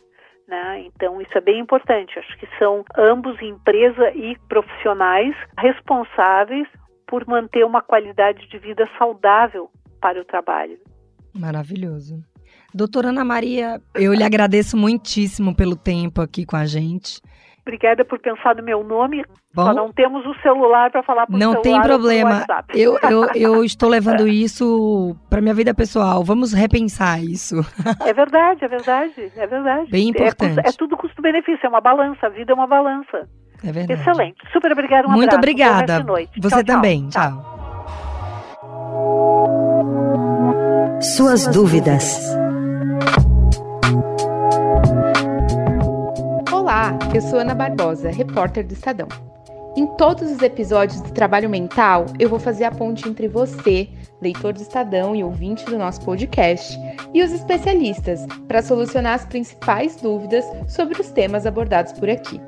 Né? 0.48 0.86
Então, 0.86 1.22
isso 1.22 1.38
é 1.38 1.42
bem 1.42 1.60
importante. 1.60 2.18
Acho 2.18 2.38
que 2.38 2.48
são 2.58 2.86
ambos, 2.98 3.42
empresa 3.42 4.12
e 4.12 4.38
profissionais, 4.48 5.36
responsáveis 5.58 6.68
por 7.06 7.28
manter 7.28 7.66
uma 7.66 7.82
qualidade 7.82 8.48
de 8.48 8.58
vida 8.58 8.88
saudável 8.98 9.70
para 10.00 10.22
o 10.22 10.26
trabalho. 10.26 10.78
Maravilhoso. 11.34 12.24
Doutora 12.74 13.10
Ana 13.10 13.24
Maria, 13.24 13.82
eu 13.96 14.14
lhe 14.14 14.24
agradeço 14.24 14.78
muitíssimo 14.78 15.56
pelo 15.56 15.76
tempo 15.76 16.22
aqui 16.22 16.46
com 16.46 16.56
a 16.56 16.66
gente. 16.66 17.22
Obrigada 17.68 18.06
por 18.06 18.18
pensar 18.18 18.56
no 18.56 18.64
meu 18.64 18.82
nome. 18.82 19.26
Bom, 19.54 19.66
Só 19.66 19.74
não 19.74 19.92
temos 19.92 20.26
o 20.26 20.34
celular 20.42 20.90
para 20.90 21.04
falar 21.04 21.28
por 21.28 21.38
Não 21.38 21.62
tem 21.62 21.82
problema. 21.82 22.46
Eu, 22.74 22.98
eu, 23.10 23.26
eu 23.36 23.64
estou 23.64 23.90
levando 23.90 24.26
isso 24.26 25.14
para 25.30 25.42
minha 25.42 25.54
vida 25.54 25.74
pessoal. 25.74 26.24
Vamos 26.24 26.54
repensar 26.54 27.22
isso. 27.22 27.56
É 28.06 28.14
verdade, 28.14 28.64
é 28.64 28.68
verdade, 28.70 29.32
é 29.36 29.46
verdade. 29.48 29.92
Bem 29.92 30.08
importante. 30.08 30.62
É, 30.66 30.70
é 30.70 30.72
tudo 30.72 30.96
custo-benefício, 30.96 31.66
é 31.66 31.70
uma 31.70 31.82
balança. 31.82 32.28
A 32.28 32.30
vida 32.30 32.54
é 32.54 32.56
uma 32.56 32.68
balança. 32.68 33.28
É 33.62 33.72
verdade. 33.72 34.00
Excelente. 34.00 34.38
Super 34.54 34.72
obrigada. 34.72 35.10
Um 35.10 35.12
Muito 35.12 35.36
abraço. 35.36 35.40
obrigada. 35.40 36.06
Você 36.38 36.64
tchau, 36.64 36.76
também. 36.76 37.10
tchau. 37.10 37.32
tchau. 37.32 37.58
Suas 41.02 41.46
dúvidas. 41.48 42.18
Olá, 42.34 42.47
eu 47.14 47.22
sou 47.22 47.40
Ana 47.40 47.56
Barbosa, 47.56 48.12
repórter 48.12 48.68
do 48.68 48.74
Estadão. 48.74 49.08
Em 49.76 49.88
todos 49.96 50.30
os 50.30 50.42
episódios 50.42 51.00
do 51.02 51.12
Trabalho 51.12 51.50
Mental, 51.50 52.06
eu 52.20 52.30
vou 52.30 52.40
fazer 52.40 52.66
a 52.66 52.72
ponte 52.72 53.08
entre 53.08 53.28
você, 53.28 53.88
leitor 54.22 54.54
do 54.54 54.62
Estadão 54.62 55.16
e 55.16 55.24
ouvinte 55.24 55.66
do 55.66 55.78
nosso 55.78 56.02
podcast, 56.02 56.78
e 57.14 57.24
os 57.24 57.32
especialistas, 57.32 58.26
para 58.48 58.62
solucionar 58.62 59.14
as 59.14 59.26
principais 59.26 59.96
dúvidas 59.96 60.46
sobre 60.68 61.00
os 61.00 61.10
temas 61.10 61.46
abordados 61.46 61.94
por 61.94 62.10
aqui. 62.10 62.42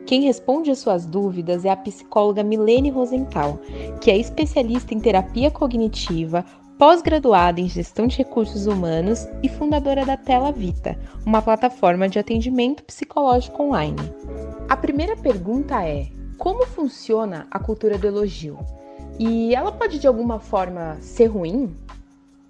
Quem 0.06 0.22
responde 0.22 0.70
as 0.70 0.80
suas 0.80 1.06
dúvidas 1.06 1.66
é 1.66 1.72
a 1.72 1.76
psicóloga 1.76 2.44
Milene 2.44 2.92
Rosenthal, 2.92 3.60
que 4.00 4.12
é 4.12 4.18
especialista 4.18 4.94
em 4.94 5.00
terapia 5.00 5.50
cognitiva, 5.50 6.46
pós-graduada 6.78 7.62
em 7.62 7.70
gestão 7.70 8.06
de 8.08 8.18
recursos 8.18 8.68
humanos 8.68 9.28
e 9.42 9.48
fundadora 9.48 10.06
da 10.06 10.18
Tela 10.18 10.52
Vita, 10.52 10.98
uma 11.26 11.42
plataforma 11.42 12.10
de 12.10 12.20
atendimento 12.20 12.84
psicológico 12.84 13.64
online. 13.64 13.98
A 14.68 14.76
primeira 14.76 15.16
pergunta 15.16 15.84
é: 15.84 16.08
como 16.38 16.66
funciona 16.66 17.48
a 17.50 17.60
cultura 17.60 17.98
do 17.98 18.08
elogio? 18.08 18.60
E 19.18 19.56
ela 19.56 19.72
pode 19.72 20.00
de 20.00 20.08
alguma 20.08 20.40
forma 20.40 20.98
ser 21.00 21.28
ruim? 21.28 21.74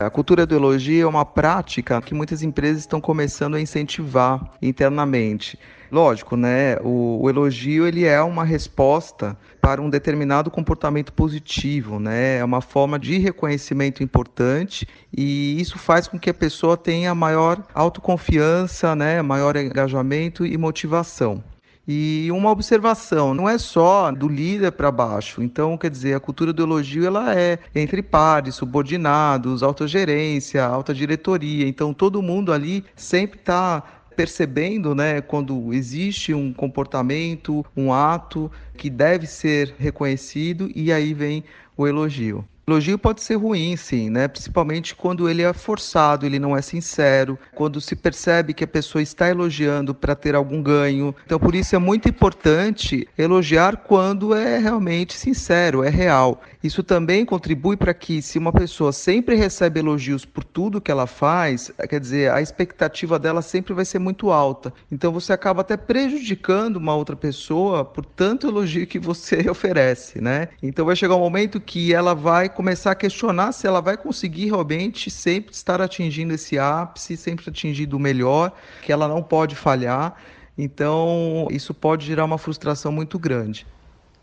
A 0.06 0.10
cultura 0.12 0.46
do 0.46 0.54
elogio 0.54 1.02
é 1.02 1.10
uma 1.10 1.26
prática 1.26 2.00
que 2.00 2.14
muitas 2.14 2.44
empresas 2.44 2.82
estão 2.82 3.02
começando 3.02 3.56
a 3.56 3.60
incentivar 3.60 4.54
internamente. 4.62 5.58
Lógico, 5.92 6.38
né? 6.38 6.78
O, 6.84 7.24
o, 7.24 7.28
elogio 7.28 7.88
ele 7.88 8.06
é 8.06 8.22
uma 8.22 8.44
resposta 8.44 9.36
para 9.60 9.82
um 9.82 9.90
determinado 9.90 10.52
comportamento 10.52 11.12
positivo, 11.12 12.00
né? 12.00 12.38
É 12.38 12.46
uma 12.46 12.62
forma 12.62 13.00
de 13.00 13.18
reconhecimento 13.18 14.04
importante 14.04 14.88
e 15.12 15.60
isso 15.60 15.80
faz 15.80 16.08
com 16.08 16.20
que 16.20 16.30
a 16.30 16.36
pessoa 16.36 16.78
tenha 16.78 17.16
maior 17.16 17.64
autoconfiança, 17.74 18.96
né? 18.96 19.24
Maior 19.24 19.56
engajamento 19.56 20.46
e 20.46 20.56
motivação. 20.56 21.44
E 21.88 22.30
uma 22.32 22.50
observação, 22.50 23.34
não 23.34 23.48
é 23.48 23.58
só 23.58 24.12
do 24.12 24.28
líder 24.28 24.72
para 24.72 24.92
baixo. 24.92 25.44
Então, 25.44 25.78
quer 25.78 25.92
dizer, 25.92 26.16
a 26.16 26.20
cultura 26.20 26.52
do 26.52 26.64
elogio 26.64 27.06
ela 27.06 27.36
é 27.36 27.60
entre 27.76 28.02
pares, 28.02 28.56
subordinados, 28.56 29.62
autogerência, 29.62 30.66
alta 30.66 30.94
diretoria. 30.94 31.68
Então, 31.68 31.94
todo 31.94 32.24
mundo 32.24 32.52
ali 32.52 32.84
sempre 32.96 33.40
está 33.40 33.84
percebendo, 34.16 34.96
né, 34.96 35.22
quando 35.22 35.74
existe 35.74 36.34
um 36.34 36.54
comportamento, 36.54 37.66
um 37.76 37.94
ato 37.94 38.50
que 38.78 38.90
deve 38.90 39.28
ser 39.28 39.76
reconhecido 39.78 40.72
e 40.74 40.92
aí 40.92 41.14
vem 41.14 41.44
o 41.78 41.86
elogio. 41.86 42.46
Elogio 42.68 42.98
pode 42.98 43.22
ser 43.22 43.36
ruim, 43.36 43.78
sim, 43.78 44.10
né? 44.10 44.28
Principalmente 44.28 44.96
quando 44.96 45.30
ele 45.30 45.44
é 45.44 45.54
forçado, 45.54 46.26
ele 46.26 46.40
não 46.40 46.58
é 46.58 46.64
sincero, 46.64 47.38
quando 47.54 47.80
se 47.80 47.96
percebe 47.96 48.56
que 48.56 48.64
a 48.64 48.68
pessoa 48.68 49.04
está 49.04 49.30
elogiando 49.30 49.94
para 49.94 50.16
ter 50.16 50.34
algum 50.34 50.64
ganho. 50.64 51.14
Então, 51.26 51.40
por 51.40 51.54
isso 51.54 51.76
é 51.76 51.80
muito 51.80 52.10
importante 52.10 53.08
elogiar 53.16 53.78
quando 53.78 54.34
é 54.34 54.58
realmente 54.58 55.14
sincero, 55.14 55.84
é 55.84 55.90
real. 55.90 56.42
Isso 56.64 56.82
também 56.82 57.24
contribui 57.24 57.78
para 57.78 57.94
que, 57.94 58.20
se 58.24 58.40
uma 58.40 58.52
pessoa 58.52 58.92
sempre 58.92 59.36
recebe 59.36 59.80
elogios 59.80 60.26
por 60.26 60.44
tudo 60.44 60.82
que 60.82 60.90
ela 60.90 61.06
faz, 61.06 61.72
quer 61.88 62.00
dizer, 62.00 62.32
a 62.32 62.42
expectativa 62.42 63.20
dela 63.20 63.44
sempre 63.44 63.76
vai 63.76 63.86
ser 63.86 64.00
muito 64.00 64.32
alta. 64.32 64.74
Então, 64.92 65.12
você 65.12 65.32
acaba 65.32 65.62
até 65.62 65.78
prejudicando 65.78 66.78
uma 66.78 66.96
outra 66.96 67.16
pessoa 67.16 67.86
por 67.86 68.04
tanto 68.04 68.48
elogio 68.48 68.88
que 68.88 68.98
você 68.98 69.46
oferece, 69.48 70.20
né? 70.20 70.48
Então, 70.64 70.88
vai 70.88 70.96
chegar 70.96 71.16
um 71.16 71.20
momento 71.20 71.62
que 71.62 71.94
ela 71.94 72.16
vai 72.16 72.50
começar 72.56 72.92
a 72.92 72.96
questionar 72.96 73.52
se 73.52 73.68
ela 73.68 73.82
vai 73.82 73.98
conseguir 73.98 74.46
realmente 74.46 75.12
sempre 75.12 75.54
estar 75.54 75.82
atingindo 75.82 76.34
esse 76.34 76.58
ápice, 76.58 77.16
sempre 77.16 77.50
atingindo 77.50 77.98
o 77.98 78.00
melhor, 78.00 78.52
que 78.82 78.92
ela 78.92 79.08
não 79.08 79.22
pode 79.22 79.56
falhar. 79.56 80.16
Então, 80.58 81.48
isso 81.52 81.74
pode 81.74 82.06
gerar 82.06 82.26
uma 82.26 82.38
frustração 82.38 82.92
muito 82.92 83.20
grande. 83.20 83.68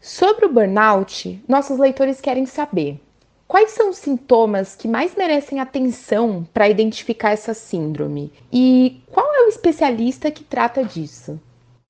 Sobre 0.01 0.47
o 0.47 0.53
burnout, 0.53 1.41
nossos 1.47 1.79
leitores 1.79 2.21
querem 2.21 2.47
saber 2.47 2.99
quais 3.47 3.73
são 3.73 3.91
os 3.91 3.99
sintomas 3.99 4.75
que 4.75 4.89
mais 4.89 5.15
merecem 5.15 5.61
atenção 5.61 6.49
para 6.55 6.69
identificar 6.69 7.31
essa 7.31 7.53
síndrome 7.53 8.33
e 8.51 9.01
qual 9.11 9.27
é 9.35 9.45
o 9.45 9.49
especialista 9.49 10.31
que 10.31 10.43
trata 10.43 10.83
disso. 10.83 11.39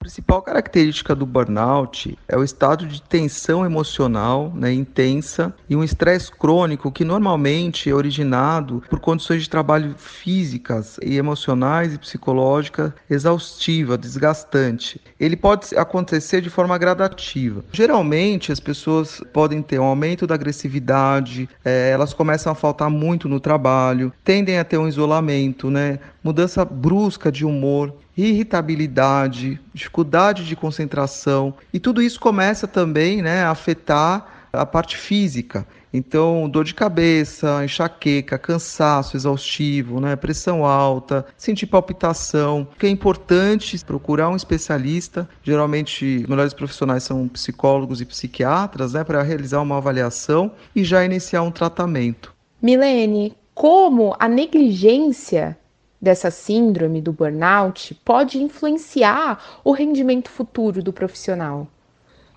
Principal 0.03 0.43
característica 0.43 1.15
do 1.15 1.25
burnout 1.25 2.19
é 2.27 2.37
o 2.37 2.43
estado 2.43 2.89
de 2.89 3.01
tensão 3.01 3.65
emocional 3.65 4.53
né, 4.53 4.73
intensa 4.73 5.55
e 5.71 5.77
um 5.77 5.85
estresse 5.85 6.29
crônico 6.33 6.91
que 6.91 7.05
normalmente 7.05 7.89
é 7.89 7.95
originado 7.95 8.83
por 8.91 8.99
condições 8.99 9.45
de 9.45 9.49
trabalho 9.49 9.95
físicas 9.97 10.99
e 11.01 11.17
emocionais 11.17 11.95
e 11.95 11.99
psicológicas 11.99 12.93
exaustiva, 13.09 13.97
desgastante. 13.97 15.01
Ele 15.21 15.37
pode 15.37 15.69
acontecer 15.77 16.41
de 16.41 16.51
forma 16.51 16.77
gradativa. 16.77 17.65
Geralmente 17.71 18.51
as 18.51 18.59
pessoas 18.59 19.23
podem 19.33 19.63
ter 19.63 19.79
um 19.79 19.85
aumento 19.85 20.27
da 20.27 20.35
agressividade, 20.35 21.49
é, 21.65 21.91
elas 21.91 22.13
começam 22.13 22.51
a 22.51 22.57
faltar 22.57 22.91
muito 22.91 23.29
no 23.29 23.39
trabalho, 23.39 24.13
tendem 24.25 24.59
a 24.59 24.65
ter 24.65 24.79
um 24.79 24.89
isolamento, 24.89 25.71
né, 25.71 26.01
mudança 26.25 26.65
brusca 26.65 27.31
de 27.31 27.47
humor, 27.47 27.95
irritabilidade, 28.17 29.61
dificuldade 29.73 30.47
de 30.47 30.57
concentração, 30.57 31.55
e 31.73 31.81
tudo 31.81 32.03
isso 32.03 32.21
começa 32.21 32.67
também 32.67 33.23
né, 33.23 33.43
a 33.43 33.51
afetar 33.51 34.47
a 34.53 34.67
parte 34.67 34.97
física. 34.97 35.67
Então, 35.93 36.49
dor 36.49 36.65
de 36.65 36.75
cabeça, 36.75 37.63
enxaqueca, 37.65 38.39
cansaço 38.39 39.17
exaustivo, 39.17 40.01
né, 40.01 40.17
pressão 40.17 40.65
alta, 40.65 41.27
sentir 41.37 41.67
palpitação. 41.67 42.67
O 42.73 42.79
que 42.79 42.87
é 42.87 42.89
importante 42.89 43.83
procurar 43.85 44.31
um 44.31 44.37
especialista. 44.37 45.29
Geralmente, 45.43 46.21
os 46.23 46.27
melhores 46.27 46.55
profissionais 46.55 47.03
são 47.03 47.29
psicólogos 47.29 48.01
e 48.01 48.07
psiquiatras, 48.07 48.95
né, 48.95 49.05
para 49.05 49.23
realizar 49.23 49.61
uma 49.61 49.77
avaliação 49.77 50.53
e 50.75 50.83
já 50.83 51.05
iniciar 51.05 51.43
um 51.43 51.51
tratamento. 51.51 52.33
Milene, 52.61 53.37
como 53.55 54.17
a 54.19 54.29
negligência 54.29 55.59
dessa 56.03 56.33
síndrome 56.33 57.01
do 57.01 57.13
burnout 57.13 57.95
pode 58.05 58.43
influenciar 58.43 59.61
o 59.63 59.71
rendimento 59.71 60.29
futuro 60.29 60.83
do 60.83 60.93
profissional? 60.93 61.69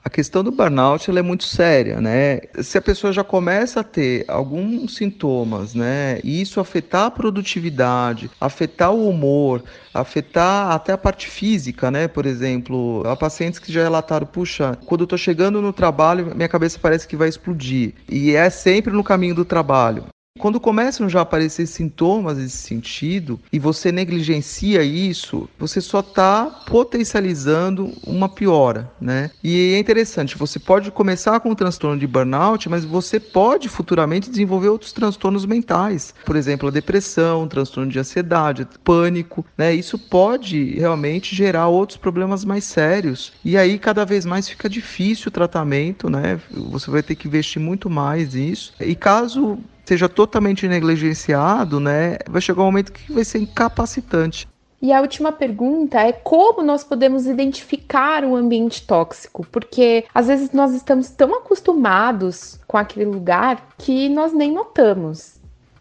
A 0.03 0.09
questão 0.09 0.43
do 0.43 0.51
burnout 0.51 1.09
é 1.09 1.21
muito 1.23 1.45
séria, 1.45 1.99
né? 1.99 2.41
Se 2.61 2.77
a 2.77 2.81
pessoa 2.81 3.11
já 3.11 3.23
começa 3.23 3.79
a 3.79 3.83
ter 3.83 4.23
alguns 4.27 4.97
sintomas, 4.97 5.73
né, 5.73 6.19
e 6.23 6.39
isso 6.39 6.59
afetar 6.59 7.05
a 7.05 7.11
produtividade, 7.11 8.29
afetar 8.39 8.93
o 8.93 9.09
humor, 9.09 9.63
afetar 9.91 10.69
até 10.69 10.93
a 10.93 10.97
parte 10.97 11.27
física, 11.27 11.89
né? 11.89 12.07
Por 12.07 12.27
exemplo, 12.27 13.01
há 13.07 13.15
pacientes 13.15 13.57
que 13.57 13.73
já 13.73 13.81
relataram, 13.81 14.27
puxa, 14.27 14.77
quando 14.85 15.01
eu 15.01 15.07
tô 15.07 15.17
chegando 15.17 15.59
no 15.59 15.73
trabalho, 15.73 16.35
minha 16.35 16.47
cabeça 16.47 16.77
parece 16.79 17.07
que 17.07 17.17
vai 17.17 17.27
explodir. 17.27 17.95
E 18.07 18.35
é 18.35 18.47
sempre 18.51 18.93
no 18.93 19.03
caminho 19.03 19.33
do 19.33 19.43
trabalho. 19.43 20.05
Quando 20.37 20.59
começam 20.59 21.07
já 21.07 21.19
a 21.19 21.21
aparecer 21.21 21.65
sintomas 21.65 22.37
nesse 22.37 22.57
sentido 22.57 23.39
e 23.53 23.57
você 23.57 23.89
negligencia 23.89 24.83
isso, 24.83 25.49
você 25.57 25.79
só 25.79 26.01
está 26.01 26.45
potencializando 26.67 27.93
uma 28.05 28.27
piora, 28.27 28.91
né? 28.99 29.31
E 29.41 29.73
é 29.73 29.79
interessante, 29.79 30.37
você 30.37 30.59
pode 30.59 30.91
começar 30.91 31.39
com 31.39 31.51
um 31.51 31.55
transtorno 31.55 31.97
de 31.97 32.05
burnout, 32.05 32.67
mas 32.67 32.83
você 32.83 33.17
pode 33.17 33.69
futuramente 33.69 34.29
desenvolver 34.29 34.67
outros 34.67 34.91
transtornos 34.91 35.45
mentais, 35.45 36.13
por 36.25 36.35
exemplo, 36.35 36.67
a 36.67 36.71
depressão, 36.71 37.47
transtorno 37.47 37.89
de 37.89 37.97
ansiedade, 37.97 38.67
pânico, 38.83 39.45
né? 39.57 39.73
Isso 39.73 39.97
pode 39.97 40.77
realmente 40.77 41.33
gerar 41.33 41.69
outros 41.69 41.97
problemas 41.97 42.43
mais 42.43 42.65
sérios. 42.65 43.31
E 43.43 43.57
aí 43.57 43.79
cada 43.79 44.03
vez 44.03 44.25
mais 44.25 44.49
fica 44.49 44.67
difícil 44.67 45.29
o 45.29 45.31
tratamento, 45.31 46.09
né? 46.09 46.41
Você 46.51 46.91
vai 46.91 47.01
ter 47.01 47.15
que 47.15 47.29
investir 47.29 47.61
muito 47.61 47.89
mais 47.89 48.33
nisso. 48.33 48.73
E 48.81 48.95
caso 48.95 49.57
seja 49.85 50.09
totalmente 50.09 50.67
negligenciado, 50.67 51.79
né, 51.79 52.17
vai 52.27 52.41
chegar 52.41 52.61
um 52.61 52.65
momento 52.65 52.91
que 52.91 53.11
vai 53.13 53.23
ser 53.23 53.39
incapacitante. 53.39 54.47
E 54.81 54.91
a 54.91 55.01
última 55.01 55.31
pergunta 55.31 55.99
é 55.99 56.11
como 56.11 56.61
nós 56.61 56.83
podemos 56.83 57.25
identificar 57.25 58.23
o 58.23 58.35
ambiente 58.35 58.85
tóxico? 58.85 59.45
Porque 59.51 60.05
às 60.13 60.27
vezes 60.27 60.51
nós 60.51 60.73
estamos 60.73 61.09
tão 61.09 61.33
acostumados 61.33 62.59
com 62.67 62.77
aquele 62.77 63.05
lugar 63.05 63.69
que 63.77 64.09
nós 64.09 64.33
nem 64.33 64.51
notamos. 64.51 65.35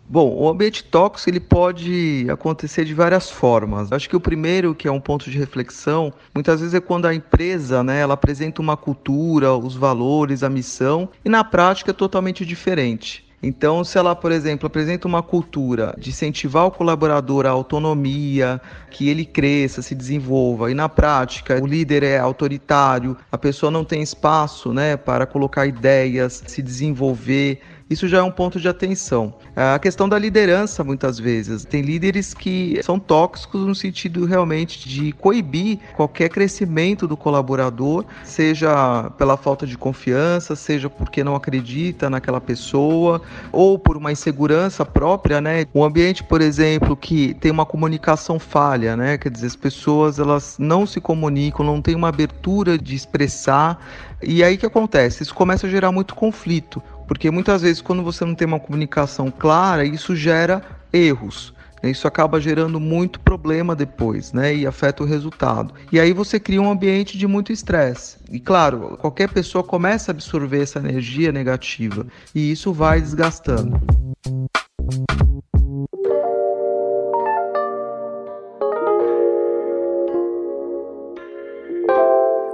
Bom, 0.06 0.34
o 0.34 0.48
ambiente 0.48 0.84
tóxico 0.84 1.30
ele 1.30 1.40
pode 1.40 2.26
acontecer 2.30 2.84
de 2.84 2.92
várias 2.92 3.30
formas. 3.30 3.90
Acho 3.90 4.08
que 4.08 4.16
o 4.16 4.20
primeiro, 4.20 4.74
que 4.74 4.86
é 4.86 4.92
um 4.92 5.00
ponto 5.00 5.30
de 5.30 5.38
reflexão, 5.38 6.12
muitas 6.34 6.60
vezes 6.60 6.74
é 6.74 6.80
quando 6.80 7.06
a 7.06 7.14
empresa, 7.14 7.82
né, 7.82 8.00
ela 8.00 8.14
apresenta 8.14 8.60
uma 8.60 8.76
cultura, 8.76 9.54
os 9.54 9.74
valores, 9.74 10.42
a 10.42 10.50
missão, 10.50 11.08
e 11.24 11.28
na 11.28 11.42
prática 11.42 11.90
é 11.90 11.94
totalmente 11.94 12.44
diferente. 12.44 13.23
Então, 13.44 13.84
se 13.84 13.98
ela, 13.98 14.16
por 14.16 14.32
exemplo, 14.32 14.66
apresenta 14.66 15.06
uma 15.06 15.22
cultura 15.22 15.94
de 15.98 16.08
incentivar 16.08 16.64
o 16.64 16.70
colaborador 16.70 17.44
à 17.44 17.50
autonomia, 17.50 18.58
que 18.90 19.08
ele 19.08 19.24
cresça, 19.24 19.82
se 19.82 19.94
desenvolva, 19.94 20.70
e 20.70 20.74
na 20.74 20.88
prática 20.88 21.62
o 21.62 21.66
líder 21.66 22.02
é 22.02 22.18
autoritário, 22.18 23.16
a 23.30 23.36
pessoa 23.36 23.70
não 23.70 23.84
tem 23.84 24.02
espaço 24.02 24.72
né, 24.72 24.96
para 24.96 25.26
colocar 25.26 25.66
ideias, 25.66 26.42
se 26.46 26.62
desenvolver, 26.62 27.60
isso 27.88 28.08
já 28.08 28.18
é 28.18 28.22
um 28.22 28.30
ponto 28.30 28.58
de 28.58 28.68
atenção. 28.68 29.34
A 29.54 29.78
questão 29.78 30.08
da 30.08 30.18
liderança, 30.18 30.82
muitas 30.82 31.18
vezes. 31.18 31.64
Tem 31.64 31.82
líderes 31.82 32.32
que 32.32 32.80
são 32.82 32.98
tóxicos 32.98 33.66
no 33.66 33.74
sentido 33.74 34.24
realmente 34.24 34.88
de 34.88 35.12
coibir 35.12 35.78
qualquer 35.94 36.28
crescimento 36.28 37.06
do 37.06 37.16
colaborador, 37.16 38.04
seja 38.24 39.10
pela 39.18 39.36
falta 39.36 39.66
de 39.66 39.76
confiança, 39.76 40.56
seja 40.56 40.88
porque 40.88 41.22
não 41.22 41.36
acredita 41.36 42.08
naquela 42.08 42.40
pessoa, 42.40 43.20
ou 43.52 43.78
por 43.78 43.96
uma 43.96 44.10
insegurança 44.10 44.84
própria, 44.84 45.40
né? 45.40 45.66
Um 45.74 45.84
ambiente, 45.84 46.24
por 46.24 46.40
exemplo, 46.40 46.96
que 46.96 47.34
tem 47.34 47.50
uma 47.50 47.66
comunicação 47.66 48.38
falha, 48.38 48.96
né? 48.96 49.18
Quer 49.18 49.30
dizer, 49.30 49.46
as 49.46 49.56
pessoas 49.56 50.18
elas 50.18 50.56
não 50.58 50.86
se 50.86 51.00
comunicam, 51.00 51.64
não 51.64 51.82
tem 51.82 51.94
uma 51.94 52.08
abertura 52.08 52.78
de 52.78 52.94
expressar. 52.94 53.78
E 54.22 54.42
aí 54.42 54.56
que 54.56 54.64
acontece? 54.64 55.22
Isso 55.22 55.34
começa 55.34 55.66
a 55.66 55.70
gerar 55.70 55.92
muito 55.92 56.14
conflito. 56.14 56.82
Porque 57.06 57.30
muitas 57.30 57.62
vezes, 57.62 57.80
quando 57.80 58.02
você 58.02 58.24
não 58.24 58.34
tem 58.34 58.46
uma 58.46 58.60
comunicação 58.60 59.30
clara, 59.30 59.84
isso 59.84 60.16
gera 60.16 60.62
erros. 60.92 61.54
Né? 61.84 61.90
Isso 61.90 62.08
acaba 62.08 62.40
gerando 62.40 62.80
muito 62.80 63.20
problema 63.20 63.76
depois, 63.76 64.32
né? 64.32 64.54
E 64.54 64.66
afeta 64.66 65.02
o 65.02 65.06
resultado. 65.06 65.74
E 65.92 66.00
aí 66.00 66.12
você 66.12 66.40
cria 66.40 66.62
um 66.62 66.70
ambiente 66.70 67.18
de 67.18 67.26
muito 67.26 67.52
estresse. 67.52 68.16
E 68.30 68.40
claro, 68.40 68.96
qualquer 69.00 69.28
pessoa 69.28 69.62
começa 69.62 70.10
a 70.10 70.12
absorver 70.12 70.62
essa 70.62 70.78
energia 70.78 71.30
negativa 71.30 72.06
e 72.34 72.50
isso 72.50 72.72
vai 72.72 73.00
desgastando. 73.00 73.80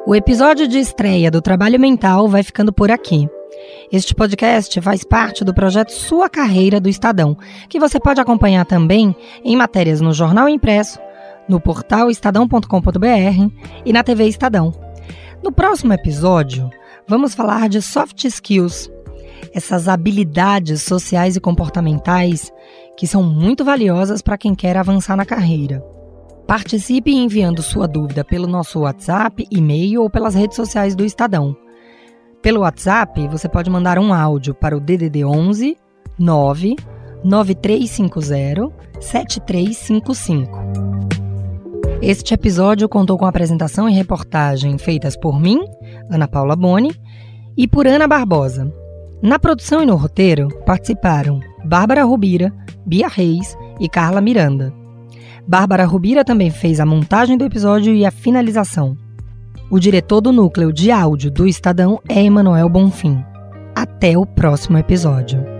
O 0.06 0.14
episódio 0.16 0.66
de 0.66 0.78
estreia 0.78 1.30
do 1.30 1.40
Trabalho 1.40 1.78
Mental 1.78 2.26
vai 2.26 2.42
ficando 2.42 2.72
por 2.72 2.90
aqui. 2.90 3.28
Este 3.92 4.14
podcast 4.14 4.80
faz 4.80 5.04
parte 5.04 5.44
do 5.44 5.54
projeto 5.54 5.90
Sua 5.90 6.28
Carreira 6.28 6.80
do 6.80 6.88
Estadão, 6.88 7.36
que 7.68 7.80
você 7.80 7.98
pode 7.98 8.20
acompanhar 8.20 8.64
também 8.64 9.14
em 9.44 9.56
matérias 9.56 10.00
no 10.00 10.12
Jornal 10.12 10.48
Impresso, 10.48 10.98
no 11.48 11.60
portal 11.60 12.10
estadão.com.br 12.10 13.50
e 13.84 13.92
na 13.92 14.02
TV 14.02 14.26
Estadão. 14.26 14.72
No 15.42 15.50
próximo 15.50 15.92
episódio, 15.92 16.70
vamos 17.08 17.34
falar 17.34 17.68
de 17.68 17.82
soft 17.82 18.24
skills, 18.24 18.90
essas 19.52 19.88
habilidades 19.88 20.82
sociais 20.82 21.34
e 21.34 21.40
comportamentais 21.40 22.52
que 22.96 23.06
são 23.06 23.22
muito 23.22 23.64
valiosas 23.64 24.20
para 24.20 24.36
quem 24.36 24.54
quer 24.54 24.76
avançar 24.76 25.16
na 25.16 25.24
carreira. 25.24 25.82
Participe 26.46 27.12
enviando 27.12 27.62
sua 27.62 27.86
dúvida 27.86 28.24
pelo 28.24 28.46
nosso 28.46 28.80
WhatsApp, 28.80 29.46
e-mail 29.50 30.02
ou 30.02 30.10
pelas 30.10 30.34
redes 30.34 30.56
sociais 30.56 30.94
do 30.94 31.04
Estadão. 31.04 31.56
Pelo 32.42 32.60
WhatsApp, 32.60 33.28
você 33.28 33.48
pode 33.50 33.68
mandar 33.68 33.98
um 33.98 34.14
áudio 34.14 34.54
para 34.54 34.74
o 34.74 34.80
DDD 34.80 35.24
11 35.24 35.76
9 36.18 36.74
9350 37.22 38.72
7355. 38.98 40.50
Este 42.00 42.32
episódio 42.32 42.88
contou 42.88 43.18
com 43.18 43.26
apresentação 43.26 43.86
e 43.86 43.92
reportagem 43.92 44.78
feitas 44.78 45.18
por 45.18 45.38
mim, 45.38 45.60
Ana 46.10 46.26
Paula 46.26 46.56
Boni, 46.56 46.94
e 47.58 47.68
por 47.68 47.86
Ana 47.86 48.08
Barbosa. 48.08 48.72
Na 49.22 49.38
produção 49.38 49.82
e 49.82 49.86
no 49.86 49.96
roteiro 49.96 50.48
participaram 50.64 51.40
Bárbara 51.62 52.04
Rubira, 52.04 52.50
Bia 52.86 53.08
Reis 53.08 53.54
e 53.78 53.86
Carla 53.86 54.22
Miranda. 54.22 54.72
Bárbara 55.46 55.84
Rubira 55.84 56.24
também 56.24 56.50
fez 56.50 56.80
a 56.80 56.86
montagem 56.86 57.36
do 57.36 57.44
episódio 57.44 57.94
e 57.94 58.06
a 58.06 58.10
finalização. 58.10 58.96
O 59.70 59.78
diretor 59.78 60.20
do 60.20 60.32
núcleo 60.32 60.72
de 60.72 60.90
áudio 60.90 61.30
do 61.30 61.46
Estadão 61.46 62.00
é 62.08 62.20
Emanuel 62.24 62.68
Bonfim. 62.68 63.24
Até 63.72 64.18
o 64.18 64.26
próximo 64.26 64.76
episódio. 64.76 65.59